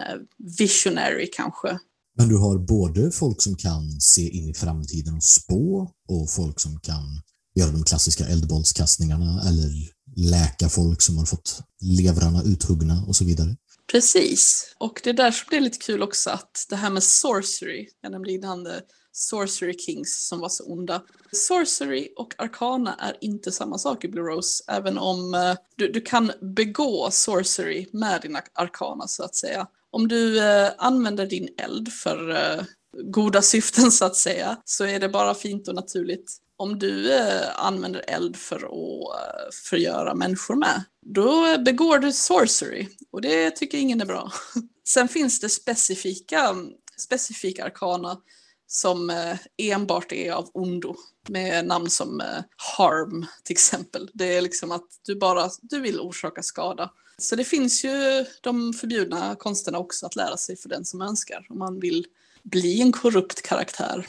visionary 0.59 1.31
kanske 1.33 1.79
men 2.19 2.29
du 2.29 2.37
har 2.37 2.59
både 2.59 3.11
folk 3.11 3.43
som 3.43 3.57
kan 3.57 4.01
se 4.01 4.29
in 4.29 4.49
i 4.49 4.55
framtiden 4.55 5.15
och 5.15 5.25
spå 5.25 5.91
och 6.09 6.31
folk 6.31 6.61
som 6.61 6.81
kan 6.81 7.23
göra 7.55 7.71
de 7.71 7.85
klassiska 7.85 8.27
eldbollskastningarna 8.27 9.43
eller 9.49 9.71
läka 10.17 10.69
folk 10.69 11.03
som 11.03 11.19
har 11.19 11.25
fått 11.25 11.61
levrarna 11.81 12.43
uthuggna 12.43 13.05
och 13.07 13.17
så 13.17 13.25
vidare. 13.25 13.57
Precis, 13.93 14.75
och 14.79 15.01
det 15.05 15.11
är 15.11 15.15
där 15.15 15.31
som 15.31 15.47
det 15.51 15.57
är 15.57 15.61
lite 15.61 15.79
kul 15.79 16.03
också 16.03 16.31
att 16.31 16.67
det 16.71 16.77
här 16.77 16.91
med 16.91 17.03
sorcery, 17.03 17.89
jag 18.01 18.13
nämnde 18.13 18.33
innan 18.33 18.65
det, 18.65 18.83
Sorcery 19.13 19.79
Kings 19.79 20.27
som 20.29 20.41
var 20.41 20.49
så 20.49 20.65
onda. 20.65 21.03
Sorcery 21.33 22.13
och 22.17 22.35
Arcana 22.39 22.95
är 22.95 23.17
inte 23.21 23.53
samma 23.53 23.79
sak 23.79 24.05
i 24.05 24.09
Blue 24.09 24.25
Rose, 24.25 24.65
även 24.69 24.99
om 24.99 25.35
eh, 25.35 25.55
du, 25.77 25.93
du 25.93 26.01
kan 26.01 26.33
begå 26.41 27.09
sorcery 27.11 27.87
med 27.93 28.21
dina 28.23 28.43
Arcana 28.55 29.07
så 29.07 29.23
att 29.23 29.35
säga 29.35 29.67
om 29.91 30.09
du 30.09 30.39
eh, 30.39 30.71
använder 30.79 31.27
din 31.27 31.49
eld 31.59 31.93
för 31.93 32.31
eh, 32.31 32.65
goda 33.05 33.43
syften 33.43 33.93
så 33.93 34.05
att 34.05 34.17
säga, 34.17 34.57
så 34.65 34.85
är 34.85 35.01
det 35.01 35.09
bara 35.09 35.35
fint 35.35 35.69
och 35.69 35.75
naturligt. 35.75 36.37
Om 36.57 36.79
du 36.79 37.15
eh, 37.15 37.65
använder 37.67 38.05
eld 38.09 38.37
för 38.37 38.57
att 38.57 38.63
eh, 38.65 39.51
förgöra 39.71 40.15
människor 40.15 40.57
med, 40.57 40.85
då 41.07 41.59
begår 41.59 41.99
du 41.99 42.13
sorcery 42.13 42.89
och 43.11 43.21
det 43.21 43.51
tycker 43.51 43.79
ingen 43.79 44.01
är 44.01 44.07
bra. 44.07 44.33
Sen 44.89 45.09
finns 45.09 45.41
det 45.41 45.49
specifika, 45.49 46.57
specifika 46.97 47.65
arkana 47.65 48.21
som 48.69 49.11
eh, 49.11 49.39
enbart 49.57 50.13
är 50.13 50.33
av 50.33 50.51
ondo 50.55 50.97
med 51.29 51.67
namn 51.67 51.91
som 51.91 52.21
eh, 52.21 52.43
harm 52.79 53.27
till 53.45 53.55
exempel. 53.55 54.11
Det 54.15 54.37
är 54.37 54.41
liksom 54.41 54.73
att 54.73 54.87
du 55.07 55.17
bara 55.17 55.51
du 55.63 55.81
vill 55.81 56.01
orsaka 56.01 56.43
skada. 56.43 56.91
Så 57.19 57.37
det 57.37 57.45
finns 57.45 57.85
ju 57.85 58.25
de 58.41 58.73
förbjudna 58.73 59.37
konsterna 59.37 59.79
också 59.79 60.07
att 60.07 60.17
lära 60.17 60.37
sig 60.37 60.57
för 60.57 60.69
den 60.69 60.85
som 60.85 61.03
önskar 61.03 61.47
om 61.51 61.59
man 61.59 61.81
vill 61.81 62.07
bli 62.43 62.81
en 62.81 62.93
korrupt 62.93 63.43
karaktär. 63.43 64.07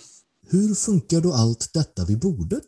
Hur 0.48 0.76
funkar 0.76 1.22
då 1.22 1.34
allt 1.34 1.74
detta 1.74 2.06
vid 2.06 2.19
bordet? 2.19 2.67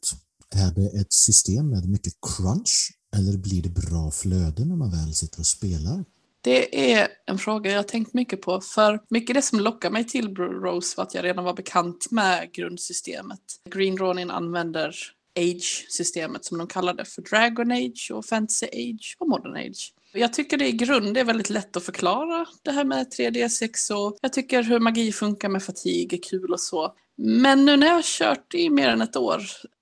Är 0.56 0.72
det 0.72 1.00
ett 1.00 1.14
system 1.14 1.70
med 1.70 1.90
mycket 1.90 2.14
crunch 2.22 2.94
eller 3.16 3.38
blir 3.38 3.64
det 3.64 3.70
bra 3.70 4.12
flöde 4.12 4.66
när 4.66 4.76
man 4.76 4.92
väl 4.92 5.14
sitter 5.14 5.40
och 5.40 5.48
spelar? 5.48 6.06
Det 6.44 6.94
är 6.94 7.08
en 7.26 7.38
fråga 7.38 7.72
jag 7.72 7.88
tänkt 7.88 8.14
mycket 8.14 8.42
på, 8.42 8.62
för 8.62 9.00
mycket 9.10 9.36
det 9.36 9.42
som 9.42 9.60
lockar 9.60 9.90
mig 9.90 10.08
till 10.08 10.36
Rose 10.36 10.94
var 10.98 11.04
att 11.04 11.14
jag 11.14 11.24
redan 11.24 11.44
var 11.44 11.54
bekant 11.54 12.12
med 12.12 12.52
grundsystemet. 12.54 13.40
Green 13.70 13.98
Ronin 13.98 14.32
använder 14.32 14.96
Age-systemet 15.40 16.46
som 16.46 16.58
de 16.58 16.68
kallar 16.68 16.94
det 16.94 17.06
för 17.06 17.22
Dragon 17.22 17.72
Age 17.72 18.12
och 18.14 18.26
Fantasy 18.26 18.66
Age 18.66 19.16
och 19.20 19.30
Modern 19.30 19.56
Age. 19.56 19.94
Jag 20.14 20.34
tycker 20.34 20.58
det 20.58 20.68
i 20.68 20.72
grund 20.72 21.18
är 21.18 21.24
väldigt 21.24 21.50
lätt 21.50 21.78
att 21.78 21.84
förklara 21.84 22.46
det 22.62 22.72
här 22.72 22.86
med 22.86 23.08
3D6 23.18 23.92
och 23.92 24.18
jag 24.22 24.34
tycker 24.34 24.64
hur 24.64 24.80
magi 24.80 25.12
funkar 25.12 25.50
med 25.50 25.64
fatig 25.64 26.14
är 26.14 26.24
kul 26.24 26.54
och 26.54 26.60
så. 26.60 26.94
Men 27.18 27.66
nu 27.66 27.78
när 27.78 27.88
jag 27.88 27.94
har 27.94 28.02
kört 28.02 28.54
i 28.54 28.70
mer 28.70 28.90
än 28.90 29.02
ett 29.02 29.16
år, 29.16 29.42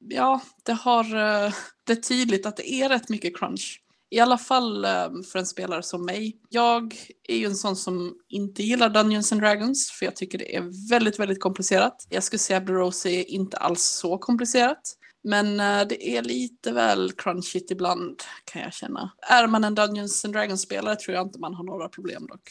ja, 0.09 0.41
det 0.63 0.73
har 0.73 1.03
eh, 1.03 1.53
det 1.83 1.93
är 1.93 2.01
tydligt 2.01 2.45
att 2.45 2.57
det 2.57 2.73
är 2.73 2.89
rätt 2.89 3.09
mycket 3.09 3.37
crunch. 3.37 3.81
I 4.11 4.19
alla 4.19 4.37
fall 4.37 4.85
eh, 4.85 5.07
för 5.31 5.39
en 5.39 5.45
spelare 5.45 5.83
som 5.83 6.05
mig. 6.05 6.37
Jag 6.49 6.95
är 7.27 7.37
ju 7.37 7.45
en 7.45 7.55
sån 7.55 7.75
som 7.75 8.13
inte 8.29 8.63
gillar 8.63 8.89
Dungeons 8.89 9.31
and 9.31 9.41
Dragons 9.41 9.91
för 9.91 10.05
jag 10.05 10.15
tycker 10.15 10.37
det 10.37 10.55
är 10.55 10.89
väldigt, 10.89 11.19
väldigt 11.19 11.39
komplicerat. 11.39 12.07
Jag 12.09 12.23
skulle 12.23 12.39
säga 12.39 12.57
att 12.57 12.65
Blue 12.65 12.77
Rose 12.77 13.09
är 13.09 13.29
inte 13.29 13.57
alls 13.57 13.83
så 13.83 14.17
komplicerat. 14.17 14.95
Men 15.23 15.59
eh, 15.59 15.87
det 15.89 16.17
är 16.17 16.23
lite 16.23 16.71
väl 16.71 17.11
crunchigt 17.11 17.71
ibland 17.71 18.19
kan 18.45 18.61
jag 18.61 18.73
känna. 18.73 19.11
Är 19.29 19.47
man 19.47 19.63
en 19.63 19.75
Dungeons 19.75 20.25
and 20.25 20.33
Dragons-spelare 20.33 20.95
tror 20.95 21.15
jag 21.15 21.27
inte 21.27 21.39
man 21.39 21.53
har 21.53 21.63
några 21.63 21.89
problem 21.89 22.27
dock. 22.27 22.41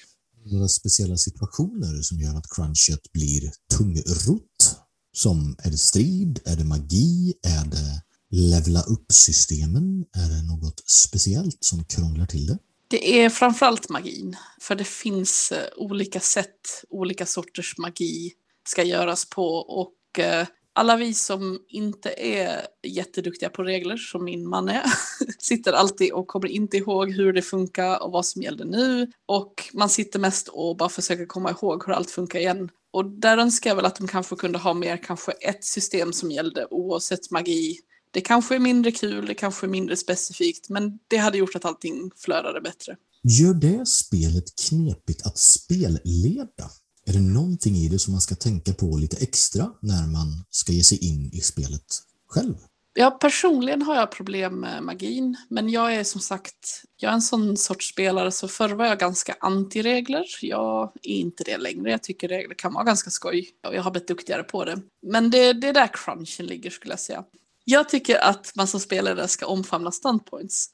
Några 0.44 0.68
speciella 0.68 1.16
situationer 1.16 2.02
som 2.02 2.18
gör 2.18 2.38
att 2.38 2.50
crunchet 2.56 3.12
blir 3.12 3.50
tungrot? 3.78 4.76
Som 5.12 5.56
är 5.64 5.70
det 5.70 5.78
strid? 5.78 6.40
Är 6.44 6.56
det 6.56 6.64
magi? 6.64 7.34
Är 7.42 7.64
det 7.70 8.02
levla 8.30 8.82
upp-systemen? 8.82 10.04
Är 10.16 10.28
det 10.28 10.42
något 10.42 10.82
speciellt 10.90 11.64
som 11.64 11.84
krånglar 11.84 12.26
till 12.26 12.46
det? 12.46 12.58
Det 12.90 13.22
är 13.22 13.30
framförallt 13.30 13.88
magin, 13.88 14.36
för 14.60 14.74
det 14.74 14.84
finns 14.84 15.52
eh, 15.52 15.68
olika 15.76 16.20
sätt, 16.20 16.84
olika 16.90 17.26
sorters 17.26 17.78
magi 17.78 18.32
ska 18.68 18.82
göras 18.82 19.30
på 19.30 19.46
och 19.54 20.18
eh, 20.18 20.46
alla 20.78 20.96
vi 20.96 21.14
som 21.14 21.58
inte 21.68 22.10
är 22.10 22.66
jätteduktiga 22.82 23.48
på 23.48 23.62
regler, 23.62 23.96
som 23.96 24.24
min 24.24 24.48
man 24.48 24.68
är, 24.68 24.84
sitter 25.38 25.72
alltid 25.72 26.12
och 26.12 26.26
kommer 26.26 26.48
inte 26.48 26.76
ihåg 26.76 27.12
hur 27.12 27.32
det 27.32 27.42
funkar 27.42 28.02
och 28.02 28.12
vad 28.12 28.26
som 28.26 28.42
gällde 28.42 28.64
nu. 28.64 29.12
Och 29.26 29.54
man 29.72 29.88
sitter 29.88 30.18
mest 30.18 30.48
och 30.48 30.76
bara 30.76 30.88
försöker 30.88 31.26
komma 31.26 31.50
ihåg 31.50 31.84
hur 31.86 31.92
allt 31.92 32.10
funkar 32.10 32.38
igen. 32.38 32.70
Och 32.90 33.04
där 33.04 33.38
önskar 33.38 33.70
jag 33.70 33.76
väl 33.76 33.86
att 33.86 33.96
de 33.96 34.08
kanske 34.08 34.36
kunde 34.36 34.58
ha 34.58 34.74
mer 34.74 34.96
kanske 34.96 35.32
ett 35.32 35.64
system 35.64 36.12
som 36.12 36.30
gällde 36.30 36.66
oavsett 36.70 37.30
magi. 37.30 37.78
Det 38.10 38.20
kanske 38.20 38.54
är 38.54 38.58
mindre 38.58 38.92
kul, 38.92 39.26
det 39.26 39.34
kanske 39.34 39.66
är 39.66 39.68
mindre 39.68 39.96
specifikt, 39.96 40.68
men 40.68 40.98
det 41.08 41.16
hade 41.16 41.38
gjort 41.38 41.54
att 41.54 41.64
allting 41.64 42.10
flödade 42.16 42.60
bättre. 42.60 42.96
Gör 43.22 43.54
det 43.54 43.86
spelet 43.86 44.44
knepigt 44.68 45.26
att 45.26 45.38
spelleda? 45.38 46.70
Är 47.06 47.12
det 47.12 47.20
någonting 47.20 47.74
i 47.74 47.88
det 47.88 47.98
som 47.98 48.12
man 48.12 48.20
ska 48.20 48.34
tänka 48.34 48.74
på 48.74 48.96
lite 48.96 49.16
extra 49.16 49.72
när 49.82 50.06
man 50.06 50.44
ska 50.50 50.72
ge 50.72 50.82
sig 50.82 50.98
in 50.98 51.30
i 51.32 51.40
spelet 51.40 52.02
själv? 52.28 52.54
Ja, 52.94 53.10
personligen 53.10 53.82
har 53.82 53.94
jag 53.96 54.10
problem 54.10 54.60
med 54.60 54.82
magin, 54.82 55.36
men 55.48 55.70
jag 55.70 55.94
är 55.94 56.04
som 56.04 56.20
sagt, 56.20 56.82
jag 56.96 57.10
är 57.10 57.14
en 57.14 57.22
sån 57.22 57.56
sorts 57.56 57.88
spelare 57.88 58.32
så 58.32 58.48
förr 58.48 58.68
var 58.68 58.86
jag 58.86 58.98
ganska 58.98 59.36
anti-regler. 59.40 60.24
Jag 60.42 60.92
är 61.02 61.10
inte 61.14 61.44
det 61.44 61.58
längre, 61.58 61.90
jag 61.90 62.02
tycker 62.02 62.28
regler 62.28 62.54
kan 62.54 62.72
vara 62.72 62.84
ganska 62.84 63.10
skoj 63.10 63.50
och 63.66 63.74
jag 63.74 63.82
har 63.82 63.90
blivit 63.90 64.08
duktigare 64.08 64.42
på 64.42 64.64
det. 64.64 64.80
Men 65.02 65.30
det, 65.30 65.52
det 65.52 65.68
är 65.68 65.72
där 65.72 65.90
crunchen 65.92 66.46
ligger 66.46 66.70
skulle 66.70 66.92
jag 66.92 67.00
säga. 67.00 67.24
Jag 67.70 67.88
tycker 67.88 68.18
att 68.24 68.52
man 68.54 68.66
som 68.66 68.80
spelare 68.80 69.28
ska 69.28 69.46
omfamna 69.46 69.92
standpoints, 69.92 70.70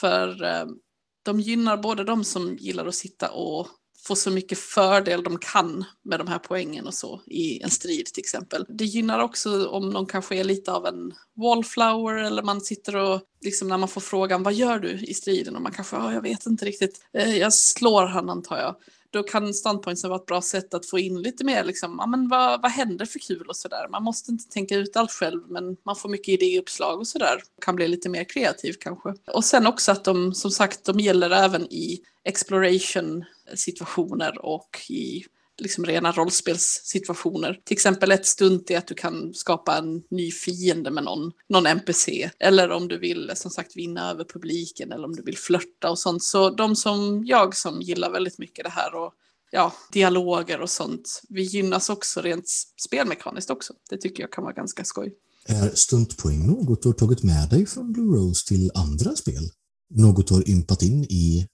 för 0.00 0.44
eh, 0.44 0.66
de 1.22 1.40
gynnar 1.40 1.76
både 1.76 2.04
de 2.04 2.24
som 2.24 2.56
gillar 2.56 2.86
att 2.86 2.94
sitta 2.94 3.30
och 3.30 3.68
få 4.06 4.16
så 4.16 4.30
mycket 4.30 4.58
fördel 4.58 5.22
de 5.22 5.38
kan 5.38 5.84
med 6.02 6.20
de 6.20 6.28
här 6.28 6.38
poängen 6.38 6.86
och 6.86 6.94
så 6.94 7.20
i 7.26 7.62
en 7.62 7.70
strid 7.70 8.06
till 8.06 8.20
exempel. 8.20 8.66
Det 8.68 8.84
gynnar 8.84 9.18
också 9.18 9.68
om 9.68 9.90
någon 9.90 10.06
kanske 10.06 10.36
är 10.36 10.44
lite 10.44 10.72
av 10.72 10.86
en 10.86 11.12
wallflower 11.36 12.16
eller 12.16 12.42
man 12.42 12.60
sitter 12.60 12.96
och 12.96 13.20
liksom 13.40 13.68
när 13.68 13.78
man 13.78 13.88
får 13.88 14.00
frågan 14.00 14.42
vad 14.42 14.54
gör 14.54 14.78
du 14.78 14.90
i 14.90 15.14
striden 15.14 15.56
och 15.56 15.62
man 15.62 15.72
kanske, 15.72 15.96
ja 15.96 16.12
jag 16.12 16.22
vet 16.22 16.46
inte 16.46 16.64
riktigt, 16.64 17.00
eh, 17.12 17.36
jag 17.36 17.54
slår 17.54 18.06
han 18.06 18.30
antar 18.30 18.58
jag 18.58 18.76
då 19.14 19.22
kan 19.22 19.54
standpointsen 19.54 20.10
vara 20.10 20.20
ett 20.20 20.26
bra 20.26 20.42
sätt 20.42 20.74
att 20.74 20.86
få 20.86 20.98
in 20.98 21.22
lite 21.22 21.44
mer 21.44 21.64
liksom, 21.64 21.96
ja, 21.98 22.06
men 22.06 22.28
vad, 22.28 22.62
vad 22.62 22.70
händer 22.70 23.06
för 23.06 23.18
kul 23.18 23.46
och 23.48 23.56
sådär. 23.56 23.88
Man 23.90 24.02
måste 24.02 24.30
inte 24.30 24.48
tänka 24.48 24.76
ut 24.76 24.96
allt 24.96 25.12
själv 25.12 25.42
men 25.48 25.76
man 25.84 25.96
får 25.96 26.08
mycket 26.08 26.28
idéuppslag 26.28 26.98
och 26.98 27.06
sådär. 27.06 27.42
Kan 27.64 27.76
bli 27.76 27.88
lite 27.88 28.08
mer 28.08 28.24
kreativ 28.24 28.72
kanske. 28.80 29.14
Och 29.26 29.44
sen 29.44 29.66
också 29.66 29.92
att 29.92 30.04
de 30.04 30.34
som 30.34 30.50
sagt 30.50 30.84
de 30.84 31.00
gäller 31.00 31.30
även 31.30 31.62
i 31.72 32.00
exploration 32.24 33.24
situationer 33.54 34.44
och 34.44 34.80
i 34.88 35.24
liksom 35.58 35.84
rena 35.84 36.12
rollspelssituationer. 36.12 37.60
Till 37.64 37.74
exempel 37.74 38.12
ett 38.12 38.26
stunt 38.26 38.70
är 38.70 38.78
att 38.78 38.86
du 38.86 38.94
kan 38.94 39.34
skapa 39.34 39.76
en 39.78 40.02
ny 40.10 40.32
fiende 40.32 40.90
med 40.90 41.04
någon, 41.04 41.32
någon 41.48 41.66
NPC. 41.66 42.30
Eller 42.38 42.70
om 42.70 42.88
du 42.88 42.98
vill 42.98 43.32
som 43.34 43.50
sagt 43.50 43.76
vinna 43.76 44.10
över 44.10 44.24
publiken 44.24 44.92
eller 44.92 45.04
om 45.04 45.16
du 45.16 45.22
vill 45.22 45.38
flörta 45.38 45.90
och 45.90 45.98
sånt. 45.98 46.22
Så 46.22 46.50
de 46.50 46.76
som 46.76 47.24
jag 47.26 47.56
som 47.56 47.80
gillar 47.82 48.10
väldigt 48.10 48.38
mycket 48.38 48.64
det 48.64 48.70
här 48.70 48.94
och 48.94 49.12
ja, 49.50 49.72
dialoger 49.92 50.60
och 50.60 50.70
sånt, 50.70 51.22
vi 51.28 51.42
gynnas 51.42 51.90
också 51.90 52.20
rent 52.20 52.48
spelmekaniskt 52.84 53.50
också. 53.50 53.72
Det 53.90 53.96
tycker 53.96 54.22
jag 54.22 54.32
kan 54.32 54.44
vara 54.44 54.54
ganska 54.54 54.84
skoj. 54.84 55.14
Är 55.46 55.70
stuntpoäng 55.74 56.46
något 56.46 56.82
du 56.82 56.88
har 56.88 56.94
tagit 56.94 57.22
med 57.22 57.48
dig 57.48 57.66
från 57.66 57.92
Blue 57.92 58.16
Rose 58.16 58.46
till 58.48 58.70
andra 58.74 59.16
spel? 59.16 59.50
Något 59.90 60.28
du 60.28 60.34
har 60.34 60.50
ympat 60.50 60.82
in 60.82 61.04
i 61.04 61.48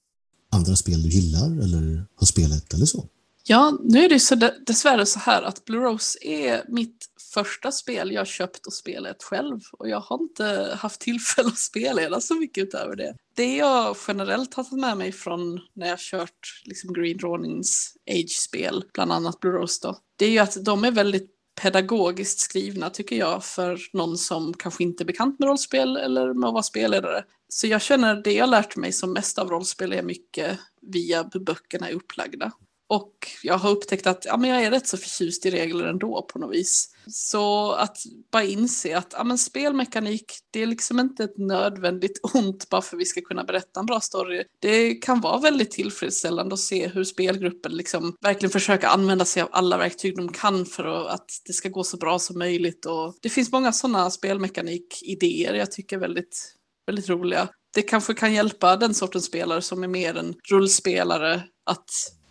andra 0.52 0.76
spel 0.76 1.02
du 1.02 1.08
gillar 1.08 1.62
eller 1.62 2.06
har 2.14 2.26
spelat 2.26 2.74
eller 2.74 2.86
så? 2.86 3.08
Ja, 3.44 3.78
nu 3.82 4.04
är 4.04 4.08
det 4.08 4.20
så 4.20 4.34
dessvärre 4.66 5.06
så 5.06 5.18
här 5.18 5.42
att 5.42 5.64
Blue 5.64 5.80
Rose 5.80 6.18
är 6.22 6.64
mitt 6.68 7.06
första 7.34 7.72
spel 7.72 8.12
jag 8.12 8.26
köpt 8.26 8.66
och 8.66 8.72
spelat 8.72 9.22
själv 9.22 9.60
och 9.72 9.88
jag 9.88 10.00
har 10.00 10.22
inte 10.22 10.76
haft 10.78 11.00
tillfälle 11.00 11.48
att 11.48 11.58
spela 11.58 12.20
så 12.20 12.34
mycket 12.34 12.64
utöver 12.64 12.96
det. 12.96 13.14
Det 13.36 13.56
jag 13.56 13.96
generellt 14.08 14.54
har 14.54 14.64
tagit 14.64 14.80
med 14.80 14.96
mig 14.96 15.12
från 15.12 15.60
när 15.74 15.88
jag 15.88 15.98
kört 15.98 16.62
liksom 16.64 16.92
Green 16.92 17.18
Ronings 17.18 17.96
Age-spel, 18.10 18.84
bland 18.94 19.12
annat 19.12 19.40
Blue 19.40 19.52
Rose 19.52 19.80
då, 19.82 19.98
det 20.16 20.24
är 20.24 20.30
ju 20.30 20.38
att 20.38 20.64
de 20.64 20.84
är 20.84 20.90
väldigt 20.90 21.30
pedagogiskt 21.62 22.40
skrivna 22.40 22.90
tycker 22.90 23.16
jag 23.16 23.44
för 23.44 23.78
någon 23.92 24.18
som 24.18 24.54
kanske 24.54 24.82
inte 24.82 25.02
är 25.02 25.06
bekant 25.06 25.38
med 25.38 25.46
rollspel 25.46 25.96
eller 25.96 26.34
med 26.34 26.48
att 26.48 26.52
vara 26.52 26.62
spelledare. 26.62 27.24
Så 27.48 27.66
jag 27.66 27.82
känner 27.82 28.14
det 28.14 28.32
jag 28.32 28.50
lärt 28.50 28.76
mig 28.76 28.92
som 28.92 29.12
mest 29.12 29.38
av 29.38 29.48
rollspel 29.48 29.92
är 29.92 30.02
mycket 30.02 30.58
via 30.82 31.30
hur 31.32 31.40
böckerna 31.40 31.88
är 31.88 31.94
upplagda. 31.94 32.52
Och 32.90 33.28
jag 33.42 33.58
har 33.58 33.70
upptäckt 33.70 34.06
att 34.06 34.24
ja, 34.24 34.36
men 34.36 34.50
jag 34.50 34.62
är 34.62 34.70
rätt 34.70 34.86
så 34.86 34.96
förtjust 34.96 35.46
i 35.46 35.50
regler 35.50 35.84
ändå 35.84 36.26
på 36.32 36.38
något 36.38 36.54
vis. 36.54 36.88
Så 37.06 37.72
att 37.72 37.96
bara 38.32 38.44
inse 38.44 38.98
att 38.98 39.14
ja, 39.16 39.24
men 39.24 39.38
spelmekanik, 39.38 40.32
det 40.50 40.62
är 40.62 40.66
liksom 40.66 41.00
inte 41.00 41.24
ett 41.24 41.38
nödvändigt 41.38 42.20
ont 42.34 42.68
bara 42.68 42.82
för 42.82 42.96
att 42.96 43.00
vi 43.00 43.04
ska 43.04 43.20
kunna 43.20 43.44
berätta 43.44 43.80
en 43.80 43.86
bra 43.86 44.00
story. 44.00 44.44
Det 44.60 44.94
kan 44.94 45.20
vara 45.20 45.40
väldigt 45.40 45.70
tillfredsställande 45.70 46.54
att 46.54 46.60
se 46.60 46.88
hur 46.88 47.04
spelgruppen 47.04 47.72
liksom 47.72 48.16
verkligen 48.20 48.50
försöker 48.50 48.88
använda 48.88 49.24
sig 49.24 49.42
av 49.42 49.48
alla 49.52 49.78
verktyg 49.78 50.16
de 50.16 50.32
kan 50.32 50.66
för 50.66 51.08
att 51.08 51.30
det 51.46 51.52
ska 51.52 51.68
gå 51.68 51.84
så 51.84 51.96
bra 51.96 52.18
som 52.18 52.38
möjligt. 52.38 52.86
Och 52.86 53.14
det 53.22 53.28
finns 53.28 53.52
många 53.52 53.72
sådana 53.72 54.10
spelmekanikidéer 54.10 55.54
jag 55.54 55.72
tycker 55.72 55.96
är 55.96 56.00
väldigt, 56.00 56.54
väldigt 56.86 57.08
roliga. 57.08 57.48
Det 57.74 57.82
kanske 57.82 58.14
kan 58.14 58.34
hjälpa 58.34 58.76
den 58.76 58.94
sortens 58.94 59.24
spelare 59.24 59.62
som 59.62 59.82
är 59.82 59.88
mer 59.88 60.16
en 60.16 60.34
rullspelare 60.50 61.42
att 61.66 61.90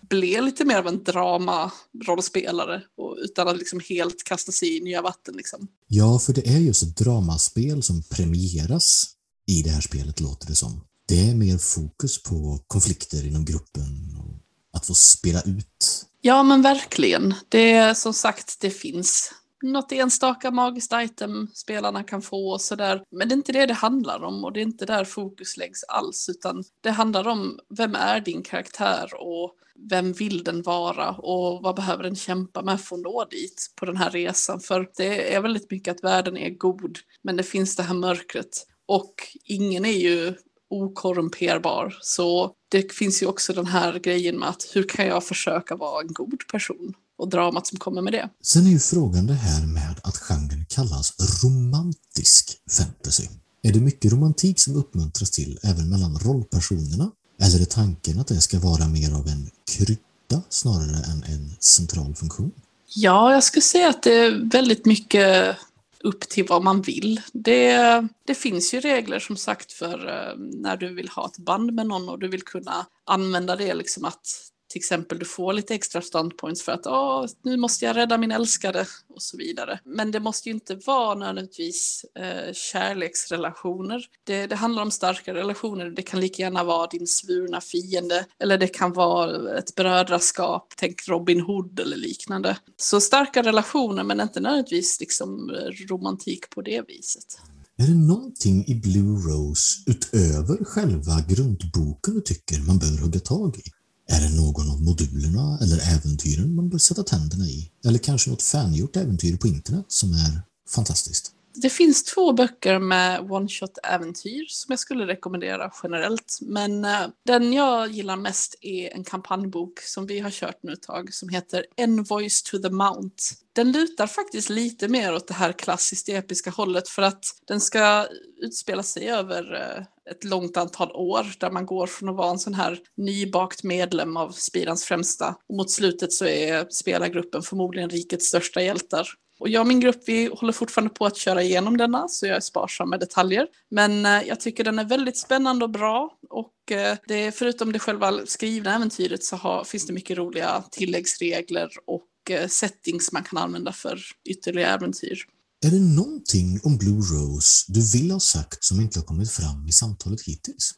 blev 0.10 0.44
lite 0.44 0.66
mer 0.66 0.78
av 0.78 0.88
en 0.88 1.04
drama-rollspelare 1.04 2.82
utan 3.24 3.48
att 3.48 3.58
liksom 3.58 3.80
helt 3.90 4.24
kasta 4.24 4.52
sig 4.52 4.78
i 4.78 4.82
nya 4.82 5.02
vatten. 5.02 5.36
Liksom. 5.36 5.68
Ja, 5.88 6.20
för 6.20 6.34
det 6.34 6.48
är 6.48 6.58
just 6.58 6.84
ett 6.84 6.98
dramaspel 6.98 7.84
som 7.84 8.04
premieras 8.04 9.06
i 9.48 9.62
det 9.62 9.70
här 9.70 9.82
spelet 9.82 10.20
låter 10.20 10.48
det 10.48 10.56
som. 10.56 10.82
Det 11.08 11.30
är 11.30 11.36
mer 11.36 11.58
fokus 11.58 12.24
på 12.24 12.64
konflikter 12.68 13.28
inom 13.28 13.46
gruppen 13.46 14.18
och 14.20 14.40
att 14.74 14.86
få 14.86 14.94
spela 14.94 15.42
ut. 15.42 16.06
Ja, 16.22 16.44
men 16.44 16.62
verkligen. 16.62 17.34
Det 17.50 17.72
är 17.72 17.94
som 17.94 18.14
sagt, 18.14 18.58
det 18.60 18.70
finns 18.70 19.32
något 19.62 19.92
enstaka 19.92 20.52
magiskt 20.52 20.94
item 20.96 21.48
spelarna 21.54 22.04
kan 22.04 22.22
få 22.22 22.52
och 22.52 22.62
sådär. 22.62 23.04
Men 23.12 23.30
det 23.30 23.34
är 23.34 23.38
inte 23.38 23.52
det 23.52 23.66
det 23.66 23.74
handlar 23.74 24.24
om 24.24 24.44
och 24.44 24.54
det 24.54 24.60
är 24.60 24.64
inte 24.64 24.86
där 24.86 25.06
fokus 25.06 25.58
läggs 25.58 25.84
alls 25.84 26.30
utan 26.30 26.64
det 26.82 26.92
handlar 26.92 27.28
om 27.28 27.60
vem 27.78 27.96
är 27.96 28.20
din 28.20 28.44
karaktär 28.44 29.10
och 29.14 29.56
vem 29.90 30.14
vill 30.14 30.44
den 30.44 30.62
vara 30.62 31.10
och 31.10 31.64
vad 31.64 31.76
behöver 31.76 32.04
den 32.04 32.16
kämpa 32.16 32.62
med 32.62 32.82
för 32.82 32.96
att 32.96 33.02
nå 33.02 33.26
dit 33.26 33.74
på 33.76 33.86
den 33.86 33.98
här 33.98 34.10
resan. 34.10 34.60
För 34.60 34.90
det 34.98 35.34
är 35.34 35.42
väldigt 35.42 35.72
mycket 35.72 35.96
att 35.96 36.04
världen 36.04 36.38
är 36.38 36.50
god 36.50 37.00
men 37.22 37.36
det 37.36 37.44
finns 37.44 37.76
det 37.76 37.84
här 37.84 37.96
mörkret 37.96 38.66
och 38.88 39.14
ingen 39.44 39.86
är 39.86 39.98
ju 39.98 40.34
okorrumperbar. 40.70 41.98
Så 42.02 42.54
det 42.70 42.94
finns 42.94 43.24
ju 43.24 43.28
också 43.28 43.54
den 43.54 43.66
här 43.66 44.00
grejen 44.00 44.40
med 44.40 44.50
att 44.50 44.72
hur 44.74 44.84
kan 44.84 45.08
jag 45.08 45.24
försöka 45.24 45.76
vara 45.76 46.02
en 46.02 46.14
god 46.14 46.48
person? 46.52 46.94
Och 47.20 47.30
dramat 47.30 47.68
som 47.68 47.80
kommer 47.80 48.02
med 48.02 48.14
det. 48.14 48.30
Sen 48.44 48.66
är 48.68 48.72
ju 48.72 48.80
frågan 48.80 49.28
det 49.28 49.34
här 49.34 49.66
med 49.68 49.96
att 50.04 50.18
genren 50.18 50.66
kallas 50.70 51.14
romantisk 51.44 52.58
fantasy. 52.78 53.28
Är 53.64 53.74
det 53.74 53.80
mycket 53.80 54.12
romantik 54.12 54.60
som 54.60 54.76
uppmuntras 54.76 55.32
till 55.32 55.60
även 55.64 55.90
mellan 55.90 56.20
rollpersonerna? 56.20 57.12
Eller 57.42 57.62
är 57.62 57.66
tanken 57.66 58.20
att 58.20 58.28
det 58.28 58.42
ska 58.42 58.60
vara 58.60 58.88
mer 58.88 59.14
av 59.16 59.28
en 59.28 59.50
krydda 59.72 60.42
snarare 60.50 60.98
än 61.12 61.24
en 61.24 61.56
central 61.60 62.16
funktion? 62.16 62.52
Ja, 62.96 63.34
jag 63.34 63.44
skulle 63.44 63.62
säga 63.62 63.90
att 63.90 64.04
det 64.04 64.14
är 64.14 64.52
väldigt 64.52 64.86
mycket 64.86 65.58
upp 66.04 66.30
till 66.30 66.46
vad 66.50 66.64
man 66.64 66.82
vill. 66.82 67.22
Det, 67.34 68.08
det 68.26 68.36
finns 68.36 68.74
ju 68.74 68.80
regler 68.80 69.20
som 69.20 69.38
sagt 69.38 69.72
för 69.72 70.08
eh, 70.08 70.38
när 70.38 70.78
du 70.78 70.94
vill 70.94 71.10
ha 71.10 71.26
ett 71.26 71.38
band 71.38 71.74
med 71.74 71.88
någon 71.88 72.10
och 72.10 72.20
du 72.20 72.28
vill 72.28 72.42
kunna 72.42 72.86
använda 73.06 73.56
det 73.56 73.74
liksom 73.74 74.06
att 74.06 74.28
till 74.70 74.80
exempel 74.80 75.20
du 75.20 75.26
får 75.26 75.54
lite 75.54 75.76
extra 75.76 76.02
standpoints 76.02 76.62
för 76.62 76.72
att 76.72 76.88
Åh, 76.88 77.26
nu 77.44 77.58
måste 77.58 77.86
jag 77.86 77.96
rädda 77.96 78.18
min 78.18 78.32
älskade 78.32 78.86
och 79.10 79.22
så 79.22 79.38
vidare. 79.38 79.80
Men 79.86 80.12
det 80.12 80.20
måste 80.20 80.50
ju 80.50 80.54
inte 80.54 80.76
vara 80.76 81.16
nödvändigtvis 81.16 82.06
eh, 82.20 82.54
kärleksrelationer. 82.54 84.06
Det, 84.24 84.48
det, 84.48 84.56
handlar 84.56 84.84
om 84.84 84.92
starka 84.92 85.34
relationer. 85.34 85.90
Det 85.90 86.02
kan 86.02 86.20
lika 86.20 86.44
gärna 86.44 86.64
vara 86.64 86.88
din 86.88 87.08
svurna 87.08 87.62
fiende 87.62 88.26
eller 88.40 88.58
det 88.58 88.68
kan 88.68 88.94
vara 88.94 89.58
ett 89.58 89.76
brödraskap, 89.76 90.74
tänk 90.78 91.08
Robin 91.08 91.42
Hood 91.42 91.80
eller 91.80 91.98
liknande. 91.98 92.58
Så 92.78 93.02
starka 93.02 93.44
relationer 93.44 94.04
men 94.04 94.22
inte 94.22 94.40
nödvändigtvis 94.40 95.00
liksom 95.00 95.50
eh, 95.50 95.88
romantik 95.90 96.50
på 96.50 96.62
det 96.62 96.88
viset. 96.88 97.40
Är 97.78 97.88
det 97.88 97.96
någonting 97.96 98.68
i 98.68 98.76
Blue 98.76 99.18
Rose 99.18 99.84
utöver 99.88 100.66
själva 100.66 101.22
grundboken 101.28 102.14
du 102.14 102.22
tycker 102.22 102.60
man 102.68 102.78
bör 102.78 103.02
hugga 103.02 103.20
tag 103.20 103.58
i? 103.58 103.79
Är 104.12 104.22
det 104.22 104.42
någon 104.42 104.72
av 104.72 104.82
modulerna 104.82 105.60
eller 105.62 105.78
äventyren 105.96 106.56
man 106.56 106.70
bör 106.70 106.78
sätta 106.78 107.04
tänderna 107.04 107.46
i? 107.46 107.72
Eller 107.86 108.00
kanske 108.00 108.30
något 108.30 108.44
fangjort 108.44 108.96
äventyr 108.96 109.38
på 109.38 109.48
internet 109.48 109.86
som 109.88 110.14
är 110.14 110.42
fantastiskt? 110.70 111.34
Det 111.54 111.70
finns 111.70 112.04
två 112.04 112.34
böcker 112.34 112.80
med 112.80 113.32
one-shot-äventyr 113.32 114.46
som 114.48 114.72
jag 114.72 114.80
skulle 114.80 115.08
rekommendera 115.08 115.72
generellt. 115.84 116.40
Men 116.42 116.86
eh, 116.86 117.08
den 117.26 117.54
jag 117.54 117.92
gillar 117.92 118.16
mest 118.16 118.56
är 118.62 118.94
en 118.94 119.04
kampanjbok 119.04 119.80
som 119.80 120.06
vi 120.06 120.20
har 120.20 120.32
kört 120.32 120.64
nu 120.64 120.74
ett 120.74 120.82
tag 120.82 121.14
som 121.14 121.30
heter 121.30 121.66
Envoys 121.78 122.44
to 122.44 122.58
the 122.58 122.70
Mount. 122.70 123.24
Den 123.54 123.72
lutar 123.72 124.08
faktiskt 124.08 124.50
lite 124.50 124.88
mer 124.88 125.16
åt 125.16 125.28
det 125.28 125.34
här 125.34 125.52
klassiskt 125.52 126.10
episka 126.10 126.50
hållet 126.50 126.88
för 126.88 127.02
att 127.02 127.26
den 127.48 127.62
ska 127.62 128.08
utspela 128.42 128.84
sig 128.84 129.10
över 129.10 129.54
eh, 129.54 129.84
ett 130.12 130.24
långt 130.24 130.58
antal 130.58 130.92
år 130.92 131.26
där 131.40 131.52
man 131.52 131.66
går 131.66 131.88
från 131.88 132.10
att 132.10 132.16
vara 132.16 132.30
en 132.30 132.40
sån 132.40 132.54
här 132.54 132.80
nybakt 132.98 133.64
medlem 133.64 134.18
av 134.18 134.32
Spirans 134.32 134.84
främsta 134.84 135.36
och 135.50 135.56
mot 135.56 135.72
slutet 135.72 136.14
så 136.14 136.26
är 136.26 136.66
spelargruppen 136.70 137.42
förmodligen 137.42 137.90
rikets 137.90 138.26
största 138.26 138.62
hjältar. 138.62 139.08
Och 139.40 139.50
jag 139.50 139.62
och 139.62 139.68
min 139.68 139.80
grupp 139.80 140.04
vi 140.06 140.30
håller 140.34 140.54
fortfarande 140.54 140.94
på 140.94 141.06
att 141.06 141.18
köra 141.18 141.44
igenom 141.44 141.78
denna 141.78 142.08
så 142.08 142.26
jag 142.26 142.36
är 142.36 142.40
sparsam 142.40 142.90
med 142.90 143.00
detaljer. 143.00 143.48
Men 143.72 144.06
eh, 144.06 144.28
jag 144.28 144.40
tycker 144.40 144.64
den 144.64 144.80
är 144.80 144.84
väldigt 144.84 145.18
spännande 145.18 145.66
och 145.66 145.72
bra 145.72 146.18
och 146.30 146.72
eh, 146.72 146.98
det, 147.08 147.32
förutom 147.32 147.72
det 147.72 147.80
själva 147.80 148.26
skrivna 148.26 148.76
äventyret 148.76 149.24
så 149.24 149.36
har, 149.36 149.64
finns 149.64 149.88
det 149.88 149.94
mycket 149.94 150.18
roliga 150.18 150.64
tilläggsregler 150.72 151.70
och 151.86 152.08
eh, 152.30 152.48
settings 152.48 153.12
man 153.12 153.24
kan 153.24 153.38
använda 153.38 153.72
för 153.72 154.00
ytterligare 154.30 154.74
äventyr. 154.74 155.20
Är 155.66 155.72
det 155.72 155.80
någonting 155.80 156.60
om 156.64 156.78
Blue 156.78 157.02
Rose 157.02 157.66
du 157.68 157.92
vill 157.92 158.12
ha 158.12 158.20
sagt 158.20 158.64
som 158.64 158.82
inte 158.82 159.00
har 159.00 159.06
kommit 159.06 159.32
fram 159.32 159.68
i 159.68 159.72
samtalet 159.72 160.22
hittills? 160.22 160.74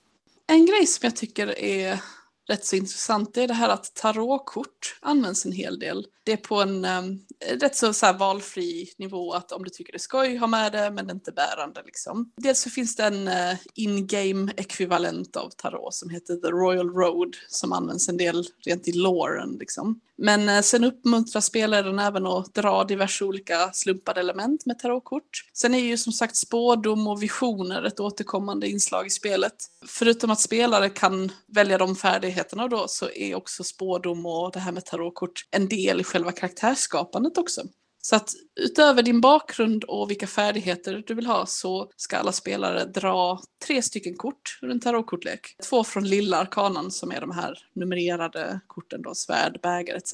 En 0.48 0.65
grej 0.65 0.88
som 0.88 1.00
jag 1.02 1.15
tycker 1.15 1.60
är 1.60 2.02
rätt 2.51 2.65
så 2.65 2.75
intressant 2.75 3.33
det 3.33 3.43
är 3.43 3.47
det 3.47 3.53
här 3.53 3.69
att 3.69 3.95
tarotkort 3.95 4.97
används 5.01 5.45
en 5.45 5.51
hel 5.51 5.79
del. 5.79 6.05
Det 6.23 6.31
är 6.31 6.37
på 6.37 6.61
en 6.61 6.85
um, 6.85 7.19
rätt 7.59 7.75
så, 7.75 7.93
så 7.93 8.13
valfri 8.13 8.93
nivå 8.97 9.33
att 9.33 9.51
om 9.51 9.63
du 9.63 9.69
tycker 9.69 9.91
det 9.91 9.97
är 9.97 9.99
skoj, 9.99 10.37
ha 10.37 10.47
med 10.47 10.71
det 10.71 10.91
men 10.91 11.07
det 11.07 11.11
är 11.11 11.15
inte 11.15 11.31
bärande 11.31 11.81
liksom. 11.85 12.31
Dels 12.37 12.61
så 12.61 12.69
finns 12.69 12.95
det 12.95 13.03
en 13.03 13.27
uh, 13.27 13.57
in-game 13.75 14.51
ekvivalent 14.57 15.35
av 15.35 15.49
tarot 15.49 15.93
som 15.93 16.09
heter 16.09 16.35
The 16.35 16.47
Royal 16.47 16.89
Road 16.89 17.37
som 17.47 17.73
används 17.73 18.09
en 18.09 18.17
del 18.17 18.45
rent 18.65 18.87
i 18.87 18.91
loren 18.91 19.57
liksom. 19.59 19.99
Men 20.17 20.49
uh, 20.49 20.61
sen 20.61 20.83
uppmuntrar 20.83 21.41
spelaren 21.41 21.99
även 21.99 22.25
att 22.25 22.53
dra 22.53 22.83
diverse 22.83 23.25
olika 23.25 23.71
slumpade 23.73 24.19
element 24.19 24.65
med 24.65 24.79
tarotkort. 24.79 25.45
Sen 25.53 25.73
är 25.73 25.79
ju 25.79 25.97
som 25.97 26.13
sagt 26.13 26.35
spådom 26.35 27.07
och 27.07 27.23
visioner 27.23 27.83
ett 27.83 27.99
återkommande 27.99 28.69
inslag 28.69 29.07
i 29.07 29.09
spelet. 29.09 29.55
Förutom 29.87 30.31
att 30.31 30.39
spelare 30.39 30.89
kan 30.89 31.31
välja 31.47 31.77
de 31.77 31.95
färdigheter 31.95 32.40
färdigheterna 32.41 32.67
då 32.67 32.88
så 32.88 33.10
är 33.10 33.36
också 33.36 33.63
spådom 33.63 34.25
och 34.25 34.51
det 34.51 34.60
här 34.60 34.71
med 34.71 34.86
tarotkort 34.86 35.47
en 35.51 35.67
del 35.67 36.01
i 36.01 36.04
själva 36.04 36.32
karaktärsskapandet 36.32 37.38
också. 37.38 37.62
Så 38.04 38.15
att 38.15 38.30
utöver 38.60 39.04
din 39.04 39.21
bakgrund 39.21 39.84
och 39.84 40.10
vilka 40.10 40.27
färdigheter 40.27 41.04
du 41.08 41.13
vill 41.13 41.25
ha 41.25 41.45
så 41.45 41.91
ska 41.97 42.17
alla 42.17 42.32
spelare 42.32 42.86
dra 42.86 43.39
tre 43.65 43.82
stycken 43.82 44.15
kort 44.17 44.60
ur 44.62 44.71
en 44.71 44.80
tarotkortlek. 44.80 45.56
Två 45.69 45.84
från 45.84 46.08
lilla 46.08 46.38
arkanan 46.38 46.91
som 46.91 47.12
är 47.12 47.21
de 47.21 47.32
här 47.32 47.58
numrerade 47.75 48.60
korten 48.67 49.01
då, 49.01 49.15
svärd, 49.15 49.60
bägare 49.62 49.97
etc. 49.97 50.13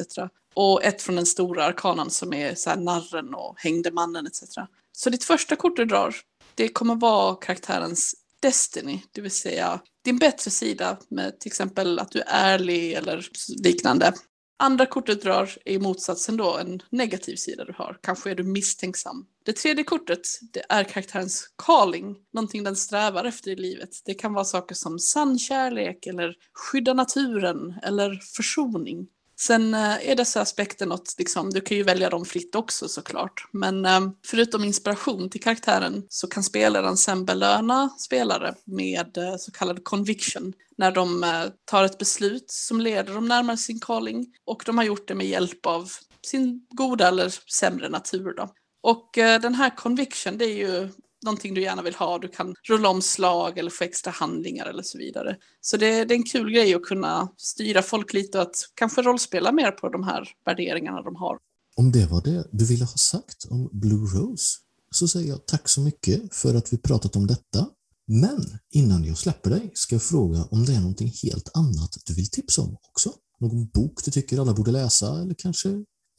Och 0.56 0.84
ett 0.84 1.02
från 1.02 1.16
den 1.16 1.26
stora 1.26 1.66
arkanan 1.66 2.10
som 2.10 2.34
är 2.34 2.56
så 2.56 2.70
här 2.70 2.78
narren 2.78 3.34
och 3.34 3.56
hängde 3.58 3.92
mannen 3.92 4.28
etc. 4.28 4.44
Så 4.92 5.10
ditt 5.10 5.24
första 5.24 5.56
kort 5.56 5.76
du 5.76 5.86
drar, 5.86 6.16
det 6.56 6.68
kommer 6.70 6.96
vara 6.96 7.36
karaktärens 7.36 8.16
Destiny, 8.48 9.04
det 9.12 9.22
vill 9.22 9.32
säga 9.32 9.82
din 10.04 10.18
bättre 10.18 10.52
sida 10.52 10.98
med 11.10 11.40
till 11.40 11.50
exempel 11.50 12.00
att 12.00 12.12
du 12.12 12.20
är 12.20 12.26
ärlig 12.28 12.94
eller 12.94 13.28
liknande. 13.64 14.14
Andra 14.60 14.86
kortet 14.86 15.22
drar 15.22 15.50
är 15.66 15.80
motsatsen 15.80 16.38
då 16.38 16.58
en 16.58 16.80
negativ 16.90 17.36
sida 17.36 17.66
du 17.66 17.74
har. 17.78 18.00
Kanske 18.04 18.32
är 18.32 18.36
du 18.36 18.44
misstänksam. 18.44 19.26
Det 19.46 19.54
tredje 19.54 19.84
kortet 19.84 20.20
det 20.54 20.64
är 20.70 20.84
karaktärens 20.84 21.48
calling, 21.58 22.16
någonting 22.34 22.64
den 22.64 22.76
strävar 22.76 23.26
efter 23.26 23.52
i 23.52 23.56
livet. 23.56 23.90
Det 24.06 24.14
kan 24.14 24.34
vara 24.34 24.46
saker 24.46 24.76
som 24.76 25.00
sann 25.00 25.40
kärlek 25.40 26.06
eller 26.06 26.34
skydda 26.54 26.94
naturen 26.94 27.80
eller 27.84 28.20
försoning. 28.36 29.08
Sen 29.40 29.74
eh, 29.74 30.10
är 30.10 30.16
dessa 30.16 30.42
aspekter 30.42 30.86
något, 30.86 31.16
liksom, 31.18 31.50
du 31.50 31.62
kan 31.62 31.78
ju 31.78 31.84
välja 31.84 32.10
dem 32.10 32.26
fritt 32.26 32.56
också 32.56 32.88
såklart. 32.88 33.48
Men 33.52 33.86
eh, 33.86 34.02
förutom 34.26 34.64
inspiration 34.64 35.30
till 35.30 35.42
karaktären 35.42 36.04
så 36.10 36.28
kan 36.28 36.44
spelaren 36.44 36.98
sen 36.98 37.26
belöna 37.26 37.90
spelare 37.90 38.56
med 38.66 39.18
eh, 39.18 39.36
så 39.38 39.52
kallad 39.52 39.84
conviction. 39.84 40.54
När 40.78 40.92
de 40.92 41.26
tar 41.66 41.84
ett 41.84 41.98
beslut 41.98 42.52
som 42.52 42.82
leder 42.82 43.14
dem 43.14 43.28
närmare 43.28 43.58
sin 43.58 43.80
calling 43.80 44.28
och 44.46 44.64
de 44.66 44.78
har 44.78 44.86
gjort 44.86 45.08
det 45.08 45.16
med 45.16 45.28
hjälp 45.28 45.66
av 45.66 45.92
sin 46.26 46.66
goda 46.70 47.08
eller 47.08 47.34
sämre 47.54 47.90
natur. 47.90 48.34
Då. 48.38 48.50
Och 48.84 49.10
den 49.16 49.56
här 49.56 49.76
conviction 49.76 50.38
det 50.38 50.46
är 50.46 50.56
ju 50.56 50.90
någonting 51.24 51.54
du 51.54 51.62
gärna 51.62 51.82
vill 51.82 51.96
ha. 51.96 52.20
Du 52.20 52.28
kan 52.28 52.56
rulla 52.68 52.90
om 52.90 53.02
slag 53.02 53.58
eller 53.58 53.70
få 53.70 53.84
extra 53.84 54.12
handlingar 54.12 54.66
eller 54.66 54.84
så 54.84 54.98
vidare. 54.98 55.38
Så 55.62 55.78
det, 55.78 56.06
det 56.06 56.14
är 56.14 56.18
en 56.18 56.24
kul 56.24 56.52
grej 56.52 56.76
att 56.76 56.84
kunna 56.84 57.30
styra 57.38 57.82
folk 57.82 58.14
lite 58.14 58.38
och 58.38 58.42
att 58.42 58.56
kanske 58.74 59.02
rollspela 59.02 59.52
mer 59.52 59.72
på 59.72 59.90
de 59.90 60.04
här 60.04 60.30
värderingarna 60.46 61.02
de 61.02 61.16
har. 61.16 61.38
Om 61.76 61.92
det 61.92 62.06
var 62.06 62.22
det 62.22 62.48
du 62.52 62.66
ville 62.66 62.86
ha 62.86 62.98
sagt 62.98 63.46
om 63.50 63.70
Blue 63.72 64.08
Rose 64.16 64.58
så 64.92 65.08
säger 65.08 65.30
jag 65.30 65.46
tack 65.46 65.70
så 65.70 65.82
mycket 65.82 66.36
för 66.36 66.56
att 66.56 66.74
vi 66.74 66.78
pratat 66.78 67.16
om 67.16 67.28
detta. 67.28 67.68
Men 68.08 68.60
innan 68.72 69.04
jag 69.04 69.18
släpper 69.18 69.50
dig 69.50 69.72
ska 69.74 69.96
jag 69.96 70.04
fråga 70.04 70.44
om 70.52 70.66
det 70.66 70.74
är 70.74 70.80
någonting 70.80 71.14
helt 71.24 71.50
annat 71.54 71.98
du 72.06 72.14
vill 72.14 72.30
tipsa 72.30 72.62
om 72.62 72.78
också? 72.90 73.14
Någon 73.40 73.68
bok 73.68 74.06
du 74.06 74.12
tycker 74.12 74.42
alla 74.42 74.54
borde 74.54 74.72
läsa 74.72 75.22
eller 75.22 75.36
kanske 75.38 75.70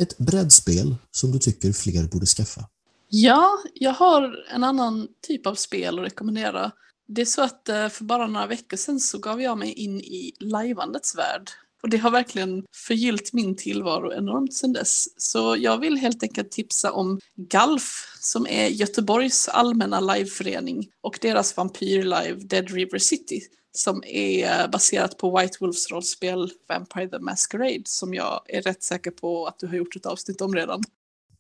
ett 0.03 0.19
brädspel 0.19 0.97
som 1.11 1.33
du 1.33 1.39
tycker 1.39 1.73
fler 1.73 2.09
borde 2.09 2.27
skaffa? 2.27 2.69
Ja, 3.11 3.59
jag 3.75 3.93
har 3.93 4.45
en 4.51 4.65
annan 4.65 5.09
typ 5.27 5.47
av 5.47 5.55
spel 5.55 5.99
att 5.99 6.05
rekommendera. 6.05 6.73
Det 7.09 7.21
är 7.21 7.27
så 7.27 7.43
att 7.43 7.69
eh, 7.69 7.89
för 7.89 8.05
bara 8.05 8.27
några 8.27 8.47
veckor 8.47 8.77
sedan 8.77 9.01
så 9.01 9.19
gav 9.19 9.43
jag 9.43 9.59
mig 9.59 9.73
in 9.73 10.01
i 10.01 10.33
lajvandets 10.41 11.19
värld. 11.19 11.51
Och 11.83 11.89
det 11.89 11.97
har 11.97 12.11
verkligen 12.11 12.65
förgyllt 12.75 13.33
min 13.33 13.57
tillvaro 13.57 14.13
enormt 14.13 14.55
sedan 14.55 14.73
dess. 14.73 15.05
Så 15.17 15.57
jag 15.59 15.79
vill 15.79 15.97
helt 15.97 16.23
enkelt 16.23 16.51
tipsa 16.51 16.93
om 16.93 17.21
GALF 17.37 18.17
som 18.21 18.47
är 18.47 18.67
Göteborgs 18.67 19.49
allmänna 19.49 20.01
liveförening 20.01 20.91
och 21.01 21.19
deras 21.21 21.57
vampyrlive 21.57 22.35
Dead 22.35 22.71
River 22.71 22.99
City 22.99 23.41
som 23.73 24.03
är 24.07 24.61
eh, 24.61 24.71
baserat 24.71 25.19
på 25.19 25.39
White 25.39 25.57
Wolves 25.61 25.91
rollspel 25.91 26.51
Vampire 26.69 27.09
the 27.09 27.19
Masquerade 27.19 27.83
som 27.85 28.15
jag 28.15 28.43
är 28.49 28.63
rätt 28.63 28.83
säker 28.83 29.11
på 29.11 29.47
att 29.47 29.59
du 29.59 29.67
har 29.67 29.75
gjort 29.75 29.97
ett 29.97 30.07
avsnitt 30.07 30.41
om 30.41 30.55
redan. 30.55 30.83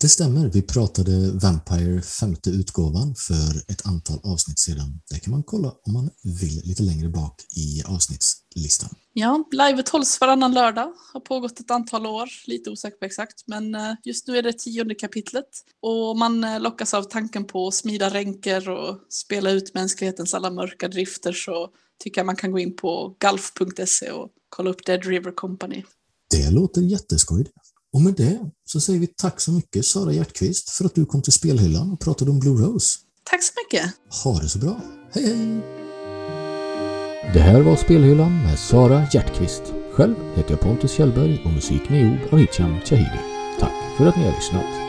Det 0.00 0.08
stämmer, 0.08 0.48
vi 0.48 0.62
pratade 0.62 1.32
Vampire 1.32 2.02
femte 2.02 2.50
utgåvan 2.50 3.14
för 3.14 3.72
ett 3.72 3.86
antal 3.86 4.20
avsnitt 4.22 4.58
sedan. 4.58 5.00
Det 5.10 5.20
kan 5.20 5.30
man 5.30 5.42
kolla 5.42 5.68
om 5.82 5.92
man 5.92 6.10
vill 6.40 6.60
lite 6.64 6.82
längre 6.82 7.08
bak 7.08 7.34
i 7.56 7.82
avsnittslistan. 7.86 8.90
Ja, 9.12 9.44
livet 9.52 9.88
hålls 9.88 10.20
varannan 10.20 10.54
lördag, 10.54 10.92
har 11.12 11.20
pågått 11.20 11.60
ett 11.60 11.70
antal 11.70 12.06
år, 12.06 12.28
lite 12.46 12.70
osäker 12.70 12.98
på 12.98 13.04
exakt, 13.04 13.44
men 13.46 13.74
eh, 13.74 13.94
just 14.04 14.28
nu 14.28 14.36
är 14.36 14.42
det 14.42 14.52
tionde 14.52 14.94
kapitlet 14.94 15.48
och 15.82 16.18
man 16.18 16.44
eh, 16.44 16.60
lockas 16.60 16.94
av 16.94 17.02
tanken 17.02 17.44
på 17.44 17.68
att 17.68 17.74
smida 17.74 18.08
ränker 18.08 18.68
och 18.68 18.98
spela 19.10 19.50
ut 19.50 19.74
mänsklighetens 19.74 20.34
alla 20.34 20.50
mörka 20.50 20.88
drifter 20.88 21.32
så 21.32 21.68
tycker 22.04 22.18
jag 22.20 22.26
man 22.26 22.36
kan 22.36 22.52
gå 22.52 22.58
in 22.58 22.76
på 22.76 23.16
galf.se 23.18 24.10
och 24.10 24.28
kolla 24.48 24.70
upp 24.70 24.86
Dead 24.86 25.04
River 25.04 25.32
Company. 25.32 25.84
Det 26.30 26.50
låter 26.50 26.80
jätteskoj. 26.80 27.46
Och 27.98 28.04
med 28.04 28.14
det 28.14 28.38
så 28.64 28.80
säger 28.80 29.00
vi 29.00 29.06
tack 29.06 29.40
så 29.40 29.52
mycket 29.52 29.84
Sara 29.84 30.12
Hjertqvist 30.12 30.70
för 30.70 30.84
att 30.84 30.94
du 30.94 31.06
kom 31.06 31.22
till 31.22 31.32
spelhyllan 31.32 31.92
och 31.92 32.00
pratade 32.00 32.30
om 32.30 32.38
Blue 32.38 32.66
Rose. 32.66 32.98
Tack 33.30 33.42
så 33.42 33.52
mycket! 33.64 33.92
Ha 34.24 34.40
det 34.40 34.48
så 34.48 34.58
bra! 34.58 34.80
Hej 35.12 35.26
hej! 35.26 35.60
Det 37.34 37.40
här 37.40 37.60
var 37.60 37.76
Spelhyllan 37.76 38.42
med 38.42 38.58
Sara 38.58 39.06
Hjertqvist. 39.12 39.62
Själv 39.92 40.14
heter 40.34 40.50
jag 40.50 40.60
Pontus 40.60 40.92
Kjellberg 40.92 41.42
och 41.44 41.50
musiken 41.50 41.96
är 41.96 42.00
gjord 42.00 42.32
av 42.32 42.38
Hicham 42.38 42.80
Chahidi. 42.84 43.20
Tack 43.60 43.96
för 43.96 44.06
att 44.06 44.16
ni 44.16 44.24
har 44.24 44.36
lyssnat! 44.36 44.87